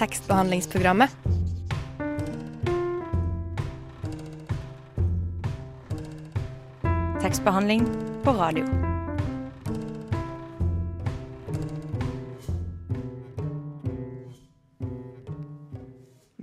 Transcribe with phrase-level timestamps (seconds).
[0.00, 1.16] tekstbehandlingsprogrammet.
[7.20, 7.84] Tekstbehandling
[8.24, 8.64] på radio.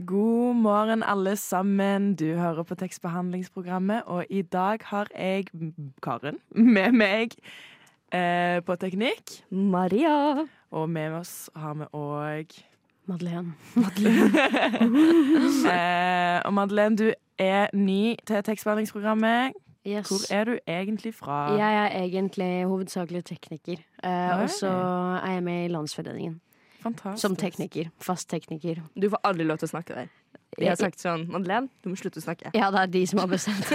[0.05, 2.15] God morgen, alle sammen.
[2.15, 5.49] Du hører på tekstbehandlingsprogrammet, og i dag har jeg
[6.03, 7.33] Karen med meg
[8.13, 9.41] eh, på teknikk.
[9.49, 10.45] Maria.
[10.71, 12.59] Og med oss har vi òg
[13.07, 13.53] Madeleine.
[15.73, 19.53] eh, Og Madeleine, du er ny til tekstbehandlingsprogrammet.
[19.88, 20.07] Yes.
[20.07, 21.53] Hvor er du egentlig fra?
[21.55, 23.77] Jeg er egentlig hovedsakelig tekniker.
[24.03, 24.67] Eh, og så
[25.23, 26.41] er jeg med i Landsforeningen
[26.84, 27.21] Fantastisk.
[27.21, 27.89] som tekniker.
[28.01, 28.81] Fast tekniker.
[29.01, 30.12] Du får aldri lov til å snakke der.
[30.57, 32.51] De har sagt sånn Madeleine, du må slutte å snakke.
[32.55, 33.71] Ja, det er de som har bestemt.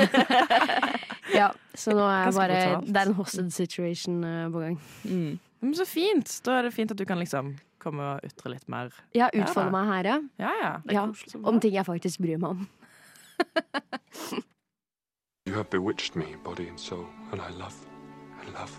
[1.41, 2.61] ja, så nå er jeg bare.
[2.85, 4.79] Det er en hosted situation uh, på gang.
[5.05, 5.39] Mm.
[5.63, 6.29] Men så fint.
[6.45, 8.91] Da er det fint at du kan liksom komme og ytre litt mer.
[9.15, 10.19] Ja, Ja meg her, ja.
[10.43, 10.73] Ja, ja.
[10.91, 11.07] Ja.
[11.11, 11.45] koselig.
[11.47, 12.67] Om ting jeg faktisk bryr meg om.
[15.45, 17.75] You have bewitched me, body and soul, and I love,
[18.41, 18.71] I love,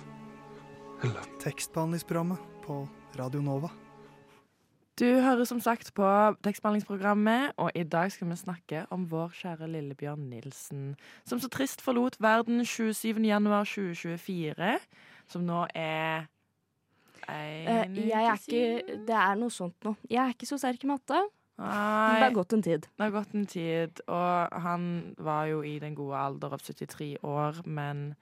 [1.04, 1.28] I love.
[1.40, 2.88] Tekstbehandlingsprogrammet på
[3.20, 3.70] Radio Nova.
[5.00, 6.08] Du hører som sagt på
[6.46, 11.82] tekstbehandlingsprogrammet, og i dag skal vi snakke om vår kjære Lillebjørn Nilsen, som så trist
[11.84, 13.20] forlot verden 27.
[13.28, 14.78] januar 2024,
[15.28, 16.30] som nå er
[17.30, 19.96] Eh, en jeg er ikke Det er noe sånt nå.
[20.10, 21.22] Jeg er ikke så sterk i matte.
[21.60, 22.82] Nei, Det har gått en tid.
[22.98, 27.18] det har gått en tid, og han var jo i den gode alder av 73
[27.22, 28.16] år, men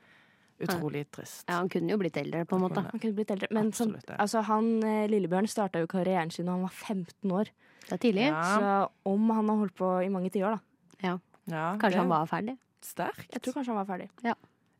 [0.59, 1.45] utrolig trist.
[1.47, 2.83] Ja, Han kunne jo blitt eldre, på en måte.
[2.91, 3.47] Han kunne blitt eldre.
[3.51, 4.17] Men som, Absolutt det.
[4.19, 7.47] altså, han, eh, Lillebjørn starta jo karrieren sin da han var 15 år.
[7.87, 8.27] Det er tidlig.
[8.27, 8.43] Ja.
[8.43, 10.59] Så om han har holdt på i mange tiår, da.
[11.47, 12.57] Ja, Kanskje det han var ferdig.
[12.81, 13.31] Sterkt.
[13.33, 14.09] Jeg tror kanskje han var ferdig.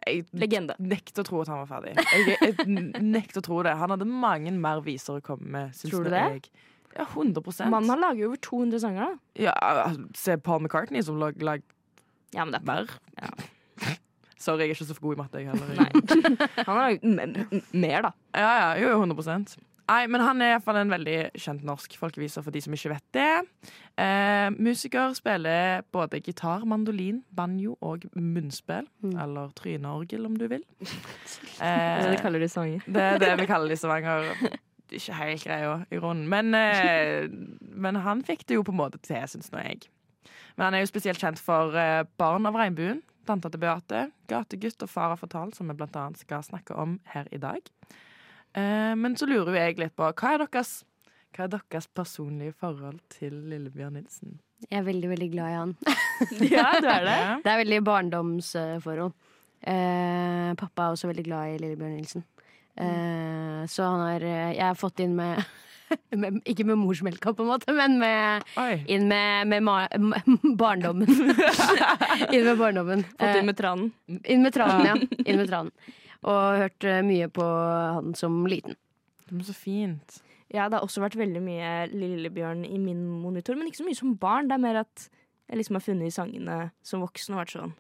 [0.08, 0.76] Jeg Legende.
[0.82, 1.94] nekter å tro at han var ferdig.
[2.02, 3.76] Jeg, jeg nekter å tro det.
[3.78, 5.76] Han hadde mange mer viser å komme med.
[5.78, 6.24] Synes Tror du det?
[6.38, 6.68] Jeg.
[6.98, 9.44] Ja, 100 Mannen han lager jo over 200 sanger, da.
[9.46, 11.62] Ja, altså, Se Paul McCartney, som lag, lag
[12.36, 12.92] Ja, men det er mer.
[14.42, 15.78] Sorry, jeg er ikke så god i matte, jeg heller.
[15.78, 15.90] Nei.
[16.66, 18.12] Han har laget mer, da.
[18.36, 19.62] Ja, ja, jo, 100
[19.92, 22.76] Nei, men Han er i hvert fall en veldig kjent norsk folkeviser for de som
[22.76, 23.72] ikke vet det.
[24.00, 28.88] Eh, musiker spiller både gitar, mandolin, banjo og munnspill.
[29.04, 29.16] Mm.
[29.26, 30.64] Eller tryneorgel, om du vil.
[31.60, 32.86] Er det de kaller det i sanger.
[32.88, 34.32] Det er det vi kaller de Stavanger.
[34.92, 36.28] Ikke helt greia i grunnen.
[36.32, 37.28] Men, eh,
[37.60, 39.90] men han fikk det jo på en måte til, syns nå jeg.
[40.56, 44.84] Men han er jo spesielt kjent for eh, Barn av regnbuen, Tanta til Beate, Gategutt
[44.84, 47.72] og Far har fortalt, som vi blant annet skal snakke om her i dag.
[48.58, 50.72] Eh, men så lurer jo jeg litt på hva er deres,
[51.36, 54.40] hva er deres personlige forhold til Lillebjørn Nilsen?
[54.70, 55.76] Jeg er veldig, veldig glad i han.
[56.52, 57.20] Ja, du er det.
[57.46, 59.14] Det er veldig barndomsforhold.
[59.62, 62.26] Eh, pappa er også veldig glad i Lillebjørn Nilsen.
[62.82, 65.42] Eh, så han har eh, Jeg har fått inn med,
[66.22, 68.46] med Ikke med morsmelka, på en måte, men med,
[68.92, 69.80] inn med, med ma
[70.62, 71.10] barndommen.
[72.32, 73.04] inn med barndommen.
[73.16, 73.92] Fått inn Eh, med tranen.
[74.24, 74.96] inn med tranen, ja.
[75.26, 75.74] Inn med tranen.
[76.24, 78.76] Og hørt eh, mye på han som liten.
[79.32, 80.20] Men så fint.
[80.52, 83.96] Ja, det har også vært veldig mye Lillebjørn i min monitor, men ikke så mye
[83.98, 84.50] som barn.
[84.50, 85.06] Det er mer at
[85.48, 87.74] jeg liksom har funnet i sangene som voksen og vært sånn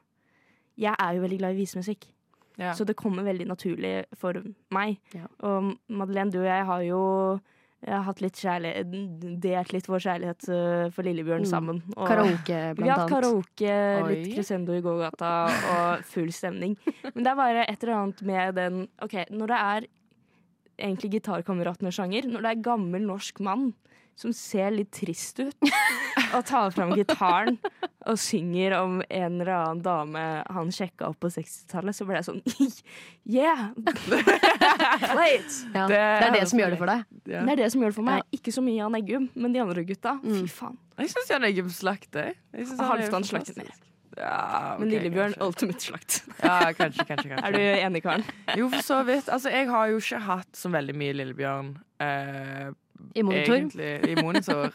[0.79, 2.07] Jeg er jo veldig glad i visemusikk,
[2.57, 2.71] Ja.
[2.73, 4.33] så det kommer veldig naturlig for
[4.71, 4.97] meg.
[5.13, 5.27] Ja.
[5.43, 7.01] Og Madeleine, du og jeg har jo
[7.81, 8.91] jeg har hatt litt kjærlighet,
[9.41, 11.49] delt litt vår kjærlighet øh, for Lillebjørn Mm.
[11.49, 11.79] sammen.
[11.97, 13.15] Og Karaoke, vi blant har hatt annet.
[13.15, 13.77] karaoke,
[14.11, 14.33] litt Oi.
[14.35, 15.31] crescendo i gågata
[15.73, 16.77] og full stemning.
[17.15, 19.87] Men det er bare et eller annet med den OK, når det er
[20.81, 23.71] egentlig gitarkameratene-sjanger, når det er gammel norsk mann
[24.21, 25.55] som ser litt trist ut,
[26.35, 27.55] og tar fram gitaren
[28.09, 32.27] og synger om en eller annen dame han sjekka opp på 60-tallet, så ble jeg
[32.27, 32.41] sånn
[33.37, 33.69] Yeah!
[33.77, 35.51] Play it!
[35.75, 37.05] Ja, Det det er det som gjør det for deg.
[37.29, 37.43] Ja.
[37.45, 38.25] Det er det som gjør det for meg.
[38.35, 40.41] Ikke så mye Jan Eggum, men de andre gutta, Mm.
[40.43, 40.77] fy faen.
[41.01, 42.33] Jeg syns Jan Eggum slakter.
[42.53, 43.87] Jeg synes han er Halvdan slakter fantastisk.
[44.17, 45.47] Ja, Men Lillebjørn, kanskje.
[45.47, 46.15] ultimate slakt.
[46.43, 47.45] Ja, kanskje, kanskje, kanskje.
[47.47, 48.23] Er du enig, Karen?
[48.59, 49.29] Jo, for så vidt.
[49.31, 51.69] Altså, jeg har jo ikke hatt så veldig mye Lillebjørn.
[52.03, 52.71] Eh,
[53.15, 53.55] I monitor.
[53.55, 54.73] Egentlig, I monitor.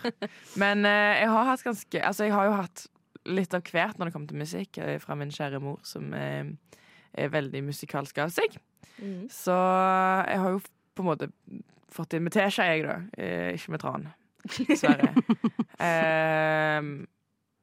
[0.62, 2.86] Men eh, jeg har hatt ganske Altså, jeg har jo hatt
[3.26, 6.52] litt av hvert når det kommer til musikk, eh, fra min kjære mor, som er,
[7.12, 8.54] er veldig musikalsk av seg.
[9.02, 9.26] Mm.
[9.32, 10.62] Så jeg har jo
[10.96, 11.28] på en måte
[11.92, 12.96] fått inn med teskje, jeg, da.
[13.20, 14.08] Eh, ikke med tran.
[14.70, 15.12] Dessverre.
[15.76, 16.78] Eh,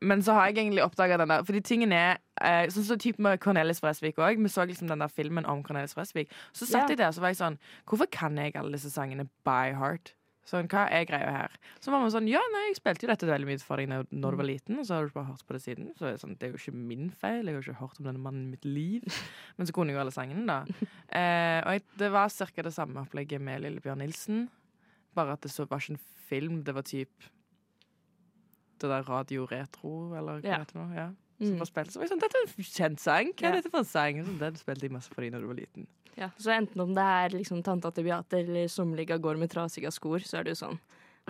[0.04, 3.22] men så har jeg egentlig oppdaga den der Fordi tingen er eh, Sånn som typ
[3.24, 4.42] med Cornelis Fresvik òg.
[4.42, 6.34] Vi så liksom den der filmen om Cornelis Fresvik.
[6.52, 6.92] Så satt yeah.
[6.94, 7.58] jeg der så var jeg sånn
[7.90, 10.14] Hvorfor kan jeg alle disse sangene by heart?
[10.48, 11.54] Sånn, Hva er greia her?
[11.80, 14.10] Så var man sånn Ja, nei, jeg spilte jo dette veldig mye for deg når,
[14.12, 15.92] når du var liten, og så har du bare hørt på det siden.
[15.96, 17.48] Så er det, sånn, det er jo ikke min feil.
[17.48, 19.22] Jeg har jo ikke hørt om denne mannen i mitt liv.
[19.58, 20.90] Men så kunne jeg jo alle sangene, da.
[21.14, 22.66] Eh, og jeg, det var ca.
[22.68, 24.44] det samme opplegget med Lillebjørn Nilsen.
[25.16, 26.60] Bare at det så var ikke en film.
[26.68, 27.32] Det var typ
[28.84, 30.60] det der Radio Retro, eller hva Ja.
[30.62, 30.96] heter det nå?
[30.96, 31.10] Ja.
[31.40, 31.58] Som Mm.
[31.60, 31.92] var spilt.
[31.92, 33.34] Så var jeg sånn, dette er en kjent sang.
[33.34, 33.50] Hva Ja.
[33.50, 34.24] er dette for en sang?
[34.24, 35.88] Sånn, den spilte jeg masse for deg når du var liten.
[36.16, 39.92] Ja, så enten om det er liksom tanta til Beate eller sommerliga går med trasige
[39.92, 40.80] skor, så er det jo sånn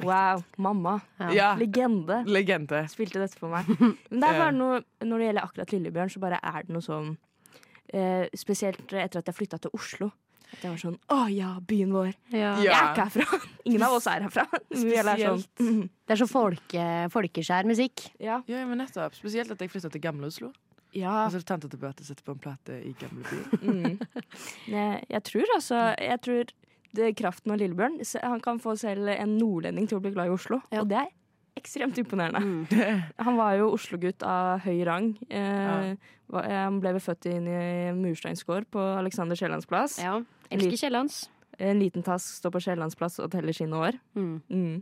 [0.02, 1.02] Wow, mamma.
[1.20, 1.30] Ja.
[1.32, 1.56] Ja.
[1.56, 2.26] Legende.
[2.26, 2.84] Legende.
[2.90, 3.64] Spilte dette for meg.
[4.10, 6.82] Men det er bare noe, når det gjelder akkurat Lillebjørn, så bare er det noe
[6.82, 7.18] sånn
[7.94, 10.12] eh, Spesielt etter at jeg flytta til Oslo.
[10.54, 12.12] At jeg var sånn Å ja, byen vår.
[12.32, 12.40] Ja.
[12.40, 12.58] Ja.
[12.64, 13.40] Jeg er ikke herfra.
[13.68, 14.46] Ingen av oss er herfra.
[14.74, 18.06] Er sånn, mm, Det er så folke, folkeskjær musikk.
[18.22, 18.42] ja.
[18.48, 19.16] Ja, men nettopp.
[19.18, 20.52] Spesielt at jeg flytta til Gamle Oslo.
[20.94, 21.26] ja.
[21.26, 23.42] Og så tante til jeg sitter på en plate i Gamle by.
[23.64, 23.98] Mm.
[25.10, 26.52] Jeg tror altså Jeg tror
[26.94, 30.36] det kraften av Lillebjørn Han kan få selv en nordlending til å bli glad i
[30.36, 30.62] Oslo.
[30.72, 30.82] Ja.
[30.84, 31.10] Og det er
[31.60, 32.40] ekstremt imponerende.
[32.42, 33.04] Mm.
[33.28, 35.14] Han var jo Oslo-gutt av høy rang.
[35.30, 35.94] Eh, Ja.
[36.34, 40.00] Han ble født inn i mursteinsgård på Alexander Kiellands plass.
[40.02, 40.16] Ja.
[40.50, 41.28] Elsker Kiellands.
[41.62, 44.00] En liten tass står på Kiellands plass og teller sine år.
[44.18, 44.40] Mm.
[44.50, 44.80] Mm.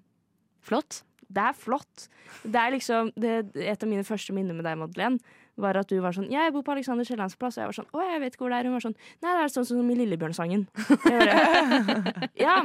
[0.63, 1.01] Flott.
[1.27, 2.05] Det er flott.
[2.43, 5.19] Det er liksom det, Et av mine første minner med deg, Madeleine,
[5.59, 7.57] var at du var sånn jeg bor på Alexander Kiellands plass.
[7.59, 8.69] Og jeg var sånn Å, jeg vet ikke hvor det er.
[8.71, 10.67] Hun var sånn Nei, det er sånn som i Lillebjørnsangen.
[12.45, 12.55] Ja,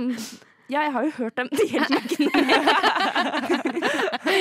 [0.69, 1.49] ja, jeg har jo hørt dem.
[1.55, 2.01] Det hjelper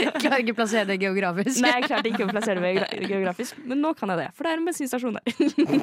[0.32, 1.60] meg ikke å plassere det geografisk.
[1.64, 4.30] Nei, jeg klarte ikke å plassere det geografisk, men nå kan jeg det.
[4.38, 5.36] For det er en bensinstasjon der.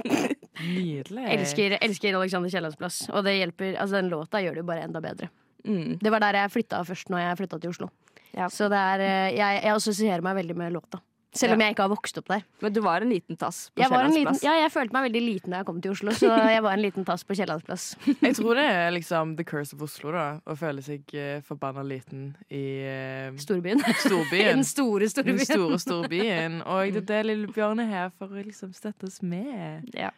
[0.76, 1.26] Nydelig.
[1.36, 3.02] Elsker, elsker Alexander Kiellands plass.
[3.12, 5.30] Og det hjelper, altså den låta gjør det jo bare enda bedre.
[5.66, 5.98] Mm.
[6.02, 7.90] Det var der jeg flytta først når jeg flytta til Oslo.
[8.32, 8.48] Ja.
[8.50, 11.02] Så det er, eh, jeg, jeg assosierer meg veldig med låta.
[11.32, 12.42] Selv om jeg ikke har vokst opp der.
[12.60, 14.42] Men du var en liten tass på Jeg, Kiellands plass.
[14.44, 16.82] ja, jeg følte meg veldig liten da jeg kom til Oslo, så jeg var en
[16.84, 17.86] liten tass på Kiellands plass.
[18.26, 20.24] Jeg tror det er liksom the curse of Oslo, da.
[20.44, 23.80] Å føle seg uh, forbanna liten i uh, Storbyen.
[24.02, 24.50] Storbyen.
[24.60, 25.48] den store, store Den byen.
[25.48, 26.58] store storbyen.
[26.74, 29.88] Og det er det lille Bjørn er her for å liksom støtte oss med.
[29.96, 30.10] Ja.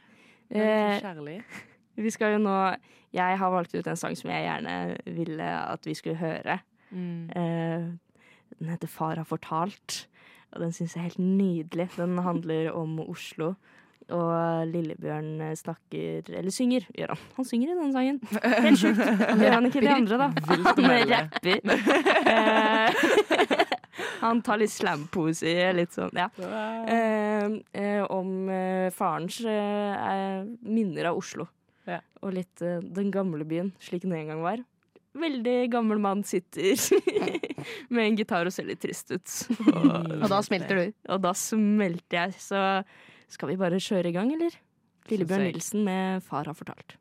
[0.51, 1.37] Det er Eh, kjærlig.
[1.97, 2.57] vi skal jo nå
[3.15, 4.75] Jeg har valgt ut en sang som jeg gjerne
[5.15, 6.59] ville at vi skulle høre.
[6.91, 7.31] Mm.
[7.31, 7.95] Uh,
[8.59, 10.07] den heter 'Far har fortalt',
[10.55, 11.89] og den syns jeg er helt nydelig.
[11.97, 13.55] Den handler om Oslo.
[14.13, 17.21] Og Lillebjørn snakker Eller synger, gjør han.
[17.39, 18.19] Han synger i den sangen.
[18.67, 19.01] Helt sjukt.
[19.01, 20.29] Han gjør han ikke de andre, da.
[20.51, 21.59] Han rapper.
[22.35, 23.03] Eh,
[24.25, 26.29] han tar litt slampoesi, litt sånn, ja.
[26.41, 28.49] Eh, eh, om
[28.95, 31.49] farens minner av Oslo.
[32.25, 34.63] Og litt den gamle byen, slik den en gang var.
[35.15, 36.75] Veldig gammel mann sitter
[37.95, 39.35] med en gitar og ser litt trist ut.
[40.23, 40.87] Og da smelter du.
[41.15, 42.35] Og da smelter jeg.
[42.43, 42.59] Så
[43.31, 44.53] skal vi bare kjøre i gang, eller?
[45.11, 45.47] Lillebjørn.
[45.53, 46.93] Nilsen med 'Far har fortalt'.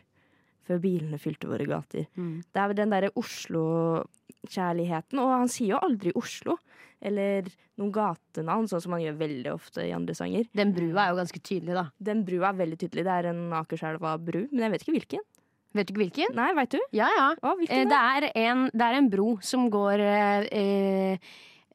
[0.65, 2.07] før bilene fylte våre gater.
[2.17, 2.39] Mm.
[2.51, 5.21] Det er den derre Oslo-kjærligheten.
[5.21, 6.57] Og han sier jo aldri Oslo,
[7.05, 7.47] eller
[7.77, 10.47] noen gatenavn, sånn som han gjør veldig ofte i andre sanger.
[10.55, 11.85] Den brua er jo ganske tydelig, da.
[12.11, 13.05] Den brua er veldig tydelig.
[13.05, 15.25] Det er en Akerselva-bru, men jeg vet ikke hvilken.
[15.75, 16.29] Vet du ikke hvilken?
[16.37, 16.79] Nei, veit du?
[16.95, 17.27] Ja, ja.
[17.35, 21.17] Å, Eh, hvilken Det er en, det er en bro som går eh,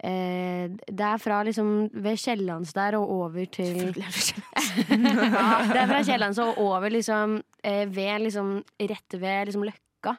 [0.03, 5.89] eh, eh, Det er fra liksom ved Kiellands der og over til ja, Det er
[5.91, 10.17] fra Kiellands og over liksom eh, ved liksom rett ved liksom Løkka.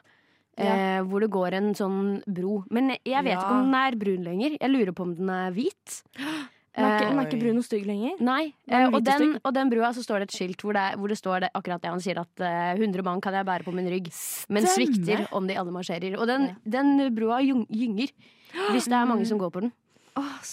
[0.58, 2.62] Eh, Hvor det går en sånn bro.
[2.70, 3.40] Men jeg vet Ja.
[3.40, 4.56] ikke om den er brun lenger.
[4.60, 6.02] Jeg lurer på om den er hvit.
[6.72, 8.12] Den er, ikke, Eh, den er ikke brun og stygg lenger.
[8.24, 10.84] Nei, Den eh, og, den, og den brua så står det et skilt hvor det,
[10.96, 13.66] hvor det står det, akkurat det han sier at eh, 100 mann kan jeg bære
[13.66, 14.08] på min rygg,
[14.48, 14.72] men Stemme.
[14.72, 16.16] svikter om de alle marsjerer.
[16.16, 18.08] Og den, den brua gyng- gynger
[18.72, 19.72] hvis det er mange som går på den.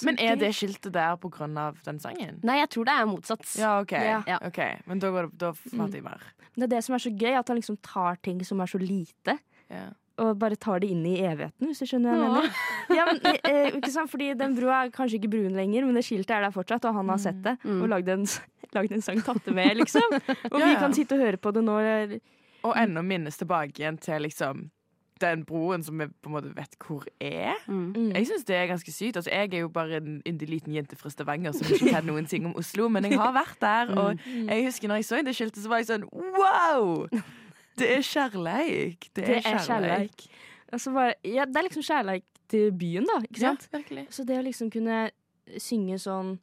[0.08, 2.38] Men er det skiltet der på grunn av den sangen?
[2.48, 3.46] Nei, jeg tror det er motsatt.
[3.60, 3.92] Ja, OK.
[3.92, 4.38] Ja.
[4.48, 4.78] okay.
[4.88, 6.24] Men da, går det, da fatter jeg mer.
[6.56, 8.82] Det er det som er så gøy, at han liksom tar ting som er så
[8.82, 9.40] lite,
[9.70, 9.92] Yeah.
[10.18, 12.56] og bare tar det inn i evigheten, hvis du skjønner hva jeg mener.
[12.98, 14.10] Ja, men, eh, ikke sant?
[14.10, 16.96] Fordi den brua er kanskje ikke brun lenger, men det skiltet er der fortsatt, og
[16.98, 17.54] han har sett det.
[17.62, 17.84] Mm.
[17.84, 18.26] Og lagd en,
[18.74, 20.18] lagd en sang tatt det med, liksom.
[20.50, 21.78] Og Ja, vi kan sitte og høre på det nå.
[22.66, 24.66] Og ennå minnes tilbake igjen til liksom
[25.22, 27.58] den broen som vi på en måte vet hvor er.
[27.68, 27.94] Mm.
[27.96, 28.10] Mm.
[28.16, 29.20] Jeg syns det er ganske sykt.
[29.20, 32.28] Altså, jeg er jo bare en yndig liten jente fra Stavanger som ikke kan noen
[32.30, 33.94] ting om Oslo, men jeg har vært der.
[34.00, 37.08] Og jeg husker når jeg så det skiltet, så var jeg sånn wow!
[37.80, 39.10] Det er kjærleik.
[39.16, 40.28] Det er, Det er kjærleik.
[40.74, 43.22] Altså bare, ja, det er liksom kjærleik til byen, da.
[43.24, 44.06] Ikke Ja, virkelig.
[44.14, 45.10] Så det å liksom kunne
[45.58, 46.38] synge sånn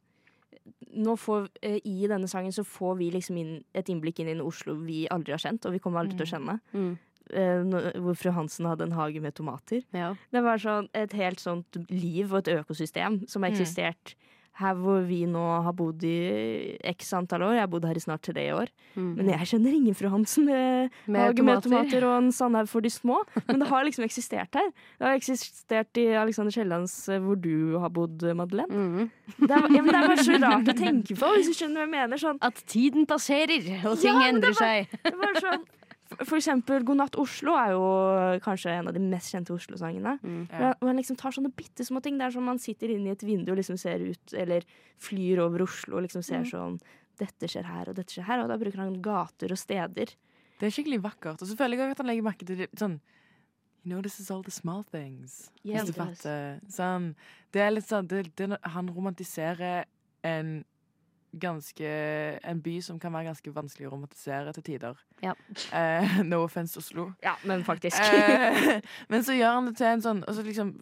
[0.97, 4.35] nå får, eh, I denne sangen så får vi liksom inn et innblikk inn i
[4.35, 6.59] en Oslo vi aldri har kjent, og vi kommer aldri til å kjenne.
[6.73, 6.97] Mm.
[7.33, 9.83] Eh, hvor fru Hansen hadde en hage med tomater.
[9.93, 10.13] Ja.
[10.31, 14.15] Det var sånn et helt sånt liv og et økosystem som har eksistert
[14.57, 17.51] her hvor vi nå har bodd i x antall år.
[17.53, 18.71] Jeg har bodd her i snart tre år.
[18.95, 19.11] Mm.
[19.19, 21.69] Men jeg kjenner ingen fru Hansen med, Med hage med tomater.
[21.69, 23.19] tomater og en sandhaug for de små.
[23.45, 24.71] Men det har liksom eksistert her.
[24.97, 28.73] Det har eksistert i Alexander Kiellands eh, hvor du har bodd, Madeleine.
[28.73, 29.11] Mm.
[29.37, 31.83] Det er, ja, men det er bare så rart å tenke på, hvis du skjønner
[31.83, 32.17] hva jeg mener.
[32.25, 35.01] Sånn, At tiden passerer, og ting Ja, endrer det var- seg.
[35.05, 35.67] det var sånn
[36.09, 40.17] for- eksempel God natt Oslo er jo kanskje en av de mest kjente Oslo-sangene.
[40.51, 40.73] Ja.
[40.79, 42.17] Hvor han liksom tar sånne bitte små ting.
[42.17, 44.63] Det er som man sitter inne i et vindu og liksom ser ut, eller
[44.97, 46.79] flyr over Oslo og liksom ser sånn
[47.17, 48.43] Dette skjer her, og dette skjer her.
[48.43, 50.11] Og da bruker han gater og steder.
[50.59, 51.41] Det er skikkelig vakkert.
[51.41, 52.99] Og så føler jeg at han legger merke til det, sånn
[53.83, 55.49] You notices all the small things.
[55.63, 56.59] Yes, Hvis du fatter.
[56.69, 57.15] Sånn,
[57.55, 59.85] det er litt sånn det, det, Han romantiserer
[60.23, 60.63] en
[61.41, 61.89] ganske
[62.43, 65.01] En by som kan være ganske vanskelig å romantisere til tider.
[65.23, 65.33] Ja.
[65.73, 67.11] Eh, no offense, Oslo.
[67.23, 67.97] Ja, men faktisk.
[67.97, 68.79] Eh,
[69.11, 70.73] men så gjør han det til en sånn altså liksom,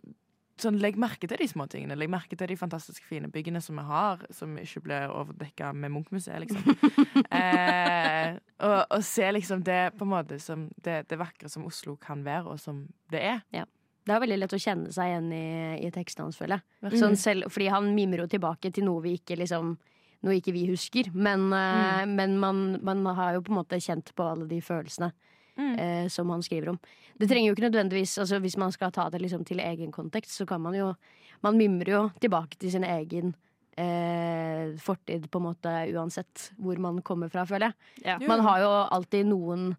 [0.62, 1.98] sånn, Legg merke til de små tingene.
[2.00, 5.94] Legg merke til de fantastiske fine byggene som vi har, som ikke blir overdekka med
[5.96, 6.92] Munch-museet, liksom.
[7.40, 11.98] eh, og, og se liksom det på en måte som det, det vakre som Oslo
[12.02, 13.66] kan være, og som det er.
[14.06, 15.46] Det er veldig lett å kjenne seg igjen i,
[15.88, 17.00] i tekstene hans, føler jeg.
[17.02, 19.76] Sånn selv, fordi han mimrer jo tilbake til noe vi ikke liksom
[20.24, 21.12] noe ikke vi husker.
[21.14, 22.16] Men, eh, Mm.
[22.16, 25.12] men man, man har jo på en måte kjent på alle de følelsene
[25.58, 25.80] Mm.
[25.80, 26.80] eh, som han skriver om.
[27.18, 30.32] Det trenger jo ikke nødvendigvis altså Hvis man skal ta det liksom til egen kontekst,
[30.36, 30.96] så kan man jo
[31.44, 33.36] Man mimrer jo tilbake til sin egen
[33.78, 38.06] eh, fortid, på en måte, uansett hvor man kommer fra, føler jeg.
[38.06, 38.18] Ja.
[38.28, 39.76] Man har jo alltid noen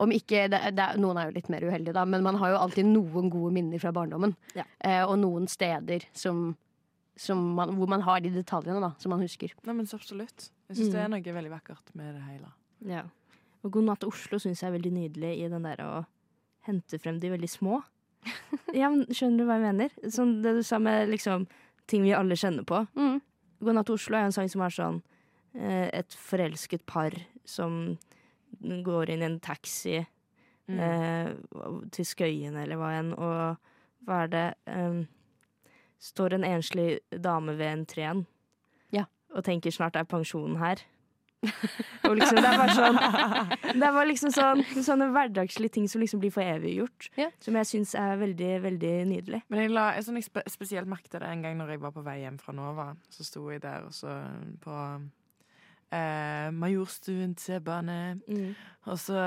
[0.00, 2.50] om ikke, det, det, er- Noen er jo litt mer uheldige, da, men man har
[2.54, 4.34] jo alltid noen gode minner fra barndommen.
[4.56, 4.64] Ja.
[4.80, 6.54] Eh, og noen steder som
[7.56, 9.52] man, hvor man har de detaljene da, som man husker.
[9.66, 10.50] Nei, men så absolutt.
[10.68, 11.16] Jeg syns det er Mm.
[11.18, 12.52] noe veldig vakkert med det hele.
[12.86, 13.02] Ja.
[13.64, 16.06] Og God natt Oslo syns jeg er veldig nydelig i den der å
[16.66, 17.82] hente frem de veldig små.
[18.74, 19.90] Ja, men Skjønner du hva jeg mener?
[20.12, 21.46] Sånn det du sa med liksom
[21.88, 22.86] ting vi alle kjenner på.
[22.96, 23.20] Mm.
[23.60, 25.02] God natt Oslo er en sang som er sånn
[25.54, 27.10] eh, et forelsket par
[27.44, 27.98] som
[28.62, 30.06] går inn i en taxi
[30.70, 30.78] Mm.
[30.78, 31.32] eh,
[31.90, 33.56] til Skøyen eller hva enn, og
[34.06, 35.08] hva er det em,
[36.00, 38.22] Står en enslig dame ved entreen
[38.92, 39.04] Ja.
[39.34, 40.80] og tenker snart er pensjonen her.
[42.04, 46.02] og liksom, det er bare sånn Det er bare liksom sånn, sånne hverdagslige ting som
[46.02, 47.06] liksom blir for eviggjort.
[47.16, 47.30] Ja.
[47.40, 49.40] Som jeg syns er veldig, veldig nydelig.
[49.48, 51.94] Men jeg la jeg, sånn, jeg spe, spesielt merket det en gang når jeg var
[51.96, 52.90] på vei hjem fra Nova.
[53.08, 54.18] Så sto jeg der og så
[54.60, 54.76] på
[55.96, 57.98] eh, Majorstuen T-bane.
[58.88, 59.24] Og så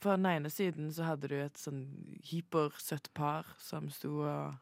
[0.00, 1.82] på den ene siden så hadde du et sånn
[2.30, 4.54] hypersøtt par som sto og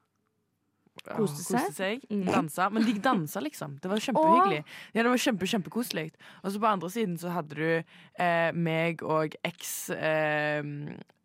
[1.07, 1.69] Koste seg?
[1.76, 2.07] seg.
[2.11, 2.25] Mm.
[2.28, 2.69] Dansa.
[2.75, 3.76] Men de dansa, liksom.
[3.83, 4.62] Det var kjempehyggelig.
[4.95, 6.09] Ja, det var kjempe, kjempekoselig.
[6.43, 10.62] Og så på andre siden så hadde du eh, meg og eks eh,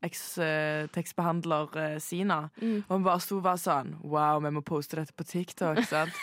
[0.04, 2.50] eks-tekstbehandler eh, Sina.
[2.62, 2.84] Mm.
[2.88, 5.80] Og hun bare sto og var sånn Wow, vi må poste dette på TikTok.
[5.90, 6.14] sant?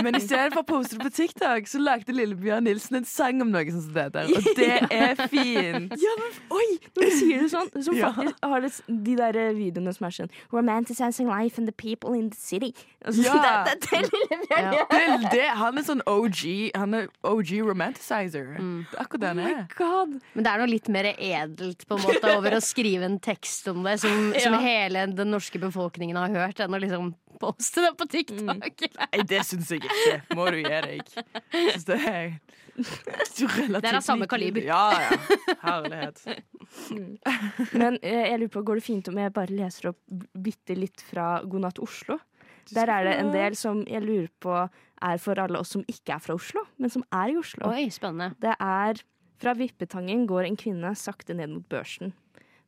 [0.00, 3.40] Men i stedet for å poste det på TikTok, så lagde Lillebjørn Nilsen en sang
[3.44, 4.30] om noe som det der.
[4.36, 4.70] Og det
[5.02, 5.94] er fint.
[6.00, 6.68] Ja, men oi!
[6.96, 8.12] Når du sier det sånn, så Ja.
[8.14, 8.70] faktisk har det
[9.10, 12.72] de der eh, videoene som er sånn Romanticizing life and the people in the city.
[13.04, 13.64] Altså, Ja.
[13.66, 14.70] det, det, det Lillebjørn.
[14.78, 14.86] Ja.
[14.90, 16.40] Det, det, han er sånn OG
[16.76, 18.54] Han er OG romanticizer.
[18.56, 19.60] Det er akkurat det han er.
[19.78, 20.16] God.
[20.34, 23.29] Men det er noe litt mer edelt på en måte over å skrive en tekst
[23.70, 27.92] om det, som, som hele den norske befolkningen har hørt, enn å liksom poste det
[27.98, 28.84] på TikTok.
[29.00, 30.16] Nei, det syns jeg ikke.
[30.36, 31.12] Må du gi deg.
[31.86, 32.24] Det er
[32.80, 34.64] relativt Det er av samme kaliber.
[34.64, 35.38] Ja, ja.
[35.64, 36.22] Herlighet.
[37.72, 40.00] Men eh, jeg lurer på, går det fint om jeg bare leser opp
[40.34, 42.20] bitte litt fra God natt Oslo?
[42.70, 44.54] Der er det en del som jeg lurer på
[45.00, 47.70] er for alle oss som ikke er fra Oslo, men som er i Oslo.
[47.72, 48.34] Oi, spennende.
[48.42, 49.00] Det er
[49.40, 52.12] fra Vippetangen går en kvinne sakte ned mot børsen.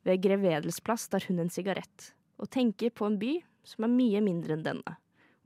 [0.03, 3.95] Ved Grev Edels plass tar hun en sigarett, og tenker på en by som er
[3.95, 4.97] mye mindre enn denne,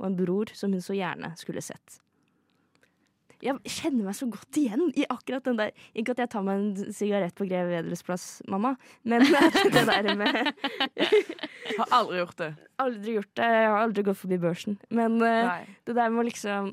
[0.02, 2.00] og en bror som hun så gjerne skulle sett.
[3.38, 6.58] Jeg kjenner meg så godt igjen i akkurat den der Ikke at jeg tar meg
[6.58, 8.74] en sigarett på Grev Edels plass, mamma,
[9.06, 9.22] men
[9.76, 10.40] det der med
[11.78, 12.50] Har aldri gjort det.
[12.82, 13.52] Aldri gjort det.
[13.54, 14.80] Jeg har aldri gått forbi børsen.
[14.90, 15.78] Men eh, Nei.
[15.86, 16.72] det der med å liksom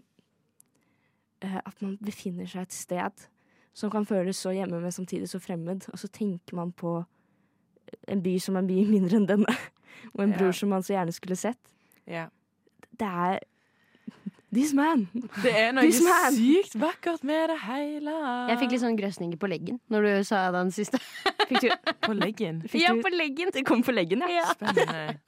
[1.44, 3.28] eh, At man befinner seg et sted
[3.74, 5.84] som kan føles så hjemme, men samtidig så fremmed.
[5.90, 7.00] Og så tenker man på
[8.08, 9.56] en by som er mye mindre enn denne.
[10.14, 10.38] Og en Ja.
[10.38, 11.58] bror som man så gjerne skulle sett.
[12.06, 12.26] Ja.
[12.98, 13.40] Det er
[14.54, 15.08] This man.
[15.42, 16.34] Det er noe man.
[16.36, 18.12] sykt vakkert med det hele.
[18.52, 21.00] Jeg fikk litt sånn grøsninger på leggen når du sa den siste.
[21.48, 21.72] Fikk du,
[22.06, 22.62] På leggen.
[22.70, 23.50] fikk Ja, du på leggen.
[23.52, 24.46] Det kom på leggen, ja.
[24.54, 25.18] Spennende.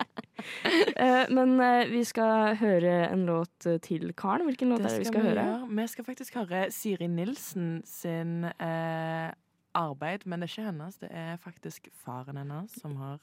[0.96, 4.46] uh, men uh, vi skal høre en låt eh, til Karen.
[4.48, 5.42] Hvilken låt er det vi skal høre?
[5.44, 5.68] gjøre.
[5.80, 9.28] Vi skal faktisk høre Siri Nilsen sin eh,
[9.76, 10.96] arbeid, men det er ikke hennes.
[11.02, 13.18] Det er faktisk faren hennes som har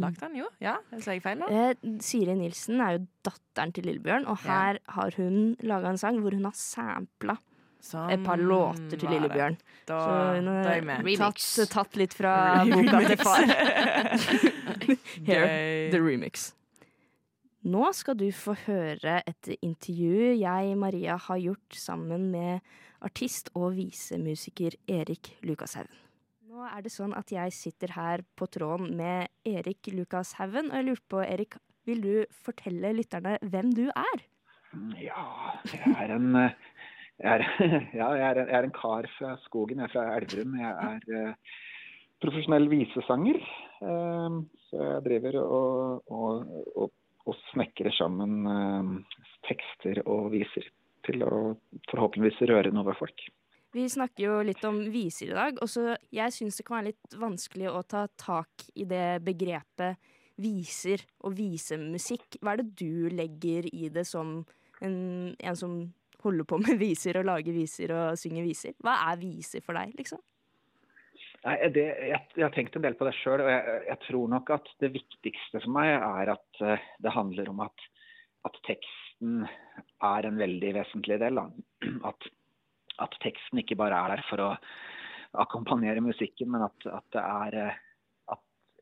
[0.00, 0.46] Lagd den, jo.
[0.58, 1.50] Ja, Sa jeg feil nå?
[1.52, 4.48] Eh, Siri Nilsen er jo datteren til Lillebjørn, og Ja.
[4.48, 7.36] her har hun laga en sang hvor hun har sampla
[7.82, 9.10] Sånn et par låter til.
[9.10, 9.58] Lillebjørn.
[9.86, 11.18] Da, Så hun da er jeg har med.
[11.18, 13.44] tatt, tatt litt fra boka til far.
[15.26, 16.54] Here, the remix.
[17.62, 22.58] Nå skal du få høre et intervju jeg, Maria, har gjort sammen med
[23.02, 25.94] artist og visemusiker Erik Lukashaugen.
[26.50, 30.88] Nå er det sånn at jeg sitter her på tråden med Erik Lukashaugen, og jeg
[30.88, 34.24] lurte på, Erik, vil du fortelle lytterne hvem du er?
[34.98, 35.22] Ja,
[35.70, 36.56] jeg er en eh,
[37.22, 37.44] jeg er,
[38.00, 39.78] ja, jeg er, jeg er en kar fra skogen.
[39.78, 40.56] Jeg er fra Elverum.
[40.58, 41.52] Jeg er eh,
[42.24, 43.38] profesjonell visesanger.
[43.86, 46.90] Eh, så jeg driver og, og, og,
[47.28, 50.66] og snekrer sammen eh, tekster og viser
[51.06, 51.54] til å
[51.90, 53.24] forhåpentligvis røre noe ved folk.
[53.72, 56.90] Vi snakker jo litt om viser i dag, og så jeg syns det kan være
[56.90, 59.96] litt vanskelig å ta tak i det begrepet
[60.42, 62.36] viser og visemusikk.
[62.40, 64.42] Hva er det du legger i det som
[64.84, 64.96] en,
[65.32, 65.78] en som
[66.22, 68.76] holder på med viser og lager viser og synger viser?
[68.84, 70.20] Hva er viser for deg, liksom?
[71.42, 74.28] Nei, det, jeg, jeg har tenkt en del på det sjøl, og jeg, jeg tror
[74.30, 77.86] nok at det viktigste for meg er at eh, det handler om at,
[78.46, 79.42] at teksten
[80.06, 81.42] er en veldig vesentlig del.
[82.10, 82.28] At,
[83.02, 84.48] at teksten ikke bare er der for å
[85.42, 87.78] akkompagnere musikken, men at, at det er eh,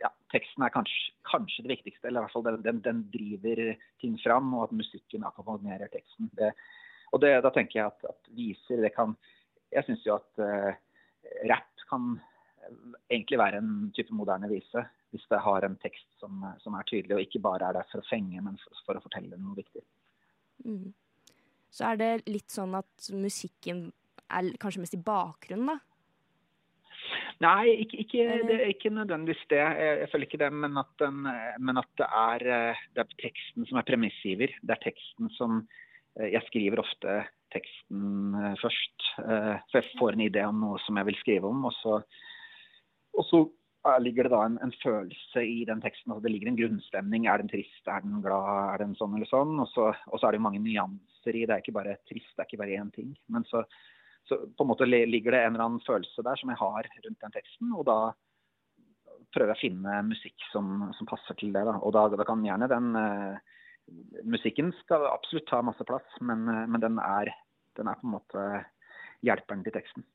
[0.00, 2.08] ja, teksten er kanskje, kanskje det viktigste.
[2.08, 3.62] Eller i hvert fall den, den, den driver
[4.02, 6.30] ting fram, og at musikken akkompagnerer teksten.
[6.38, 6.52] Det,
[7.12, 9.16] og det, da tenker jeg at, at viser det kan
[9.70, 10.72] Jeg syns jo at uh,
[11.46, 12.16] rapp kan
[13.10, 14.84] egentlig være en type moderne vise.
[15.10, 18.02] Hvis det har en tekst som, som er tydelig, og ikke bare er der for
[18.02, 19.82] å fenge, men for, for å fortelle noe viktig.
[20.66, 20.92] Mm.
[21.70, 23.88] Så er det litt sånn at musikken
[24.30, 25.78] er kanskje mest i bakgrunnen, da?
[27.40, 29.60] Nei, ikke, ikke, det, ikke nødvendigvis det.
[29.60, 30.50] Jeg, jeg føler ikke det.
[30.62, 31.20] Men at, den,
[31.64, 34.52] men at det, er, eh, det er teksten som er premissgiver.
[34.60, 35.62] Det er teksten som
[36.20, 37.22] eh, Jeg skriver ofte
[37.54, 39.08] teksten eh, først.
[39.16, 41.64] For jeg får en idé om noe som jeg vil skrive om.
[41.70, 41.96] Og så,
[43.18, 43.40] og så
[43.88, 46.12] eh, ligger det da en, en følelse i den teksten.
[46.12, 47.26] Altså det ligger en grunnstemning.
[47.26, 49.56] Er den trist, er den glad, er den sånn eller sånn?
[49.62, 51.44] Og så, og så er det jo mange nyanser i.
[51.44, 53.12] Det er ikke bare trist, det er ikke bare én ting.
[53.32, 53.64] Men så,
[54.28, 57.24] så på en måte ligger det en eller annen følelse der som jeg har rundt
[57.26, 57.72] den teksten.
[57.76, 58.00] Og da
[59.34, 61.64] prøver jeg å finne musikk som, som passer til det.
[61.66, 61.76] Da.
[61.84, 63.56] Og da, da kan gjerne den uh,
[64.22, 67.32] Musikken skal absolutt ta masse plass, men, uh, men den, er,
[67.78, 68.46] den er på en måte
[69.26, 70.06] hjelperen til teksten.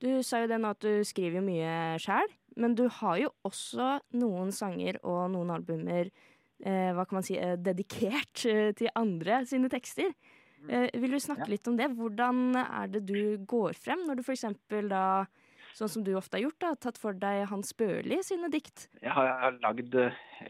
[0.00, 3.30] Du sa jo det nå at du skriver jo mye sjæl, men du har jo
[3.46, 8.88] også noen sanger og noen albumer eh, hva kan man si, eh, dedikert eh, til
[8.96, 10.10] andre sine tekster.
[10.68, 11.52] Eh, vil du snakke Ja.
[11.52, 11.90] litt om det?
[11.96, 14.44] Hvordan er det du går frem når du f.eks.
[14.88, 15.04] da,
[15.76, 18.88] sånn som du ofte har gjort, da, tatt for deg Hans Børli sine dikt?
[19.00, 19.94] Jeg har, har lagd,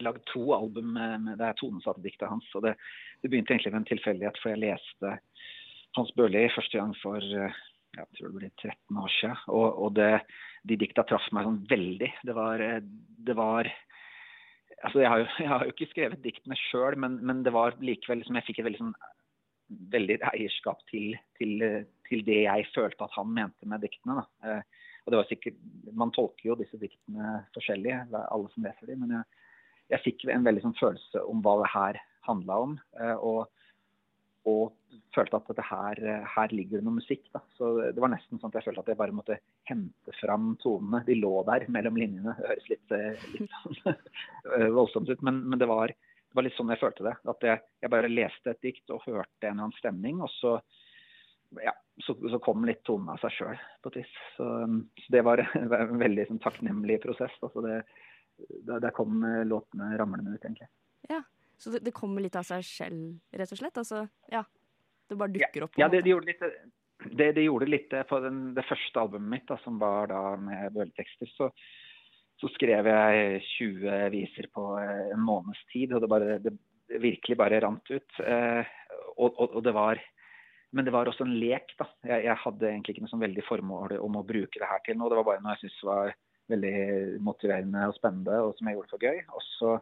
[0.03, 2.47] lagd to album med, med det er tonesatte diktet hans.
[2.55, 2.75] og det,
[3.21, 5.13] det begynte egentlig med en tilfeldighet, for jeg leste
[5.99, 7.55] Hans Børli første gang for eh,
[7.97, 9.39] jeg tror det blir 13 år siden.
[9.51, 10.11] Og, og det,
[10.67, 12.11] de dikta traff meg sånn veldig.
[12.27, 12.83] Det var, eh,
[13.27, 13.69] det var
[14.81, 17.77] altså jeg har, jo, jeg har jo ikke skrevet diktene sjøl, men, men det var
[17.83, 18.95] likevel liksom, jeg fikk et veldig, sånn,
[19.95, 21.67] veldig eierskap til, til,
[22.09, 24.21] til det jeg følte at han mente med diktene.
[24.21, 24.55] Da.
[24.55, 25.61] Eh, og det var sikkert,
[25.97, 29.01] Man tolker jo disse diktene forskjellig, alle som leser dem.
[29.05, 29.47] Men jeg,
[29.95, 32.77] jeg fikk en veldig sånn følelse om hva det her handla om.
[33.01, 33.47] eh, Og,
[34.49, 34.73] og
[35.13, 35.99] følte at dette her,
[36.35, 37.23] her ligger det noe musikk.
[37.33, 37.41] Da.
[37.57, 39.37] Så det var nesten sånn at jeg følte at jeg bare måtte
[39.69, 41.03] hente fram tonene.
[41.07, 42.33] De lå der mellom linjene.
[42.37, 43.97] Det høres litt, eh, litt sånn,
[44.55, 47.15] eh, voldsomt ut, men, men det, var, det var litt sånn jeg følte det.
[47.33, 50.55] At jeg, jeg bare leste et dikt og hørte en eller annen stemning, og så,
[51.61, 51.75] ja,
[52.05, 54.15] så, så kom litt tonene av seg sjøl på et vis.
[54.37, 57.35] Så, um, så det var en veldig sånn, takknemlig prosess.
[57.43, 57.81] Altså det,
[58.71, 60.71] der, kom eh, låtene ramlende ut, egentlig.
[61.61, 63.77] Så det, det kommer litt av seg selv, rett og slett?
[63.77, 64.41] Altså, ja.
[65.09, 65.75] Det bare dukker opp?
[65.77, 66.45] Ja, det, det gjorde litt
[67.09, 70.73] det, det gjorde litt For den, det første albumet mitt, da, som var da med
[70.75, 71.29] bøletekster.
[71.35, 71.49] Så,
[72.41, 76.55] så skrev jeg 20 viser på eh, en måneds tid, og det, bare, det,
[77.01, 78.21] virkelig bare rant ut.
[78.25, 78.73] Eh,
[79.17, 80.01] og, og, og det var
[80.71, 81.89] Men det var også en lek, da.
[82.07, 84.95] Jeg, jeg hadde egentlig ikke noe sånn veldig formål om å bruke det her til
[84.97, 85.09] noe.
[85.11, 86.13] Det var bare noe jeg syntes var
[86.51, 86.75] veldig
[87.23, 89.19] motiverende og spennende, og som jeg gjorde for gøy.
[89.35, 89.73] Og så